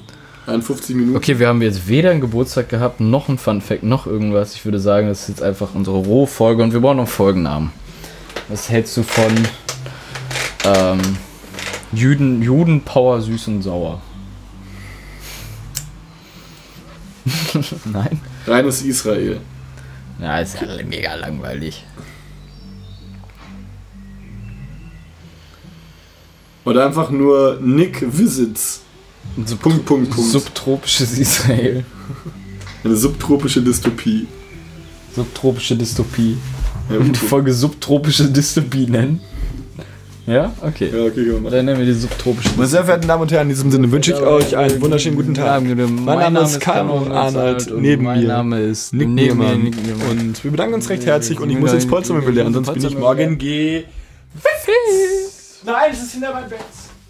[0.47, 1.16] 51 Minuten.
[1.16, 4.55] okay, wir haben jetzt weder einen Geburtstag gehabt, noch ein Fun Fact, noch irgendwas.
[4.55, 7.70] Ich würde sagen, das ist jetzt einfach unsere Rohfolge und wir brauchen noch einen Folgennamen.
[8.49, 9.33] Was hältst du von
[10.67, 11.01] ähm,
[11.93, 14.03] Juden, Judenpower süß und sauer?
[17.85, 18.21] Nein?
[18.47, 19.41] Reines Israel.
[20.21, 21.85] Ja, ist ja mega langweilig.
[26.64, 28.83] Oder einfach nur Nick Visits.
[29.45, 30.31] Sub Punkt, Punkt, Punkt.
[30.31, 31.85] Subtropisches Israel.
[32.83, 34.27] Eine subtropische Dystopie.
[35.14, 36.37] Subtropische Dystopie.
[36.91, 39.21] Ja, Und die Folge subtropische Dystopie nennen.
[40.27, 40.53] Ja?
[40.61, 40.91] Okay.
[40.93, 41.53] ja okay, machen.
[41.53, 44.12] Dann nennen wir die subtropische Meine sehr verehrten Damen und Herren, in diesem Sinne wünsche
[44.12, 45.62] ich euch einen wunderschönen guten Tag.
[45.62, 49.72] Mein, Name ist Carlo Arnold, neben mein mir Name ist Nick Niermann.
[50.11, 52.99] Und wir bedanken uns recht herzlich und ich muss ins Potsdam belehren, sonst bin ich
[52.99, 53.85] morgen ge...
[55.64, 56.61] Nein, es ist hinter meinem Bett.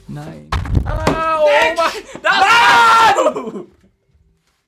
[0.08, 0.48] Nein.
[0.84, 3.66] Ah, oh mein,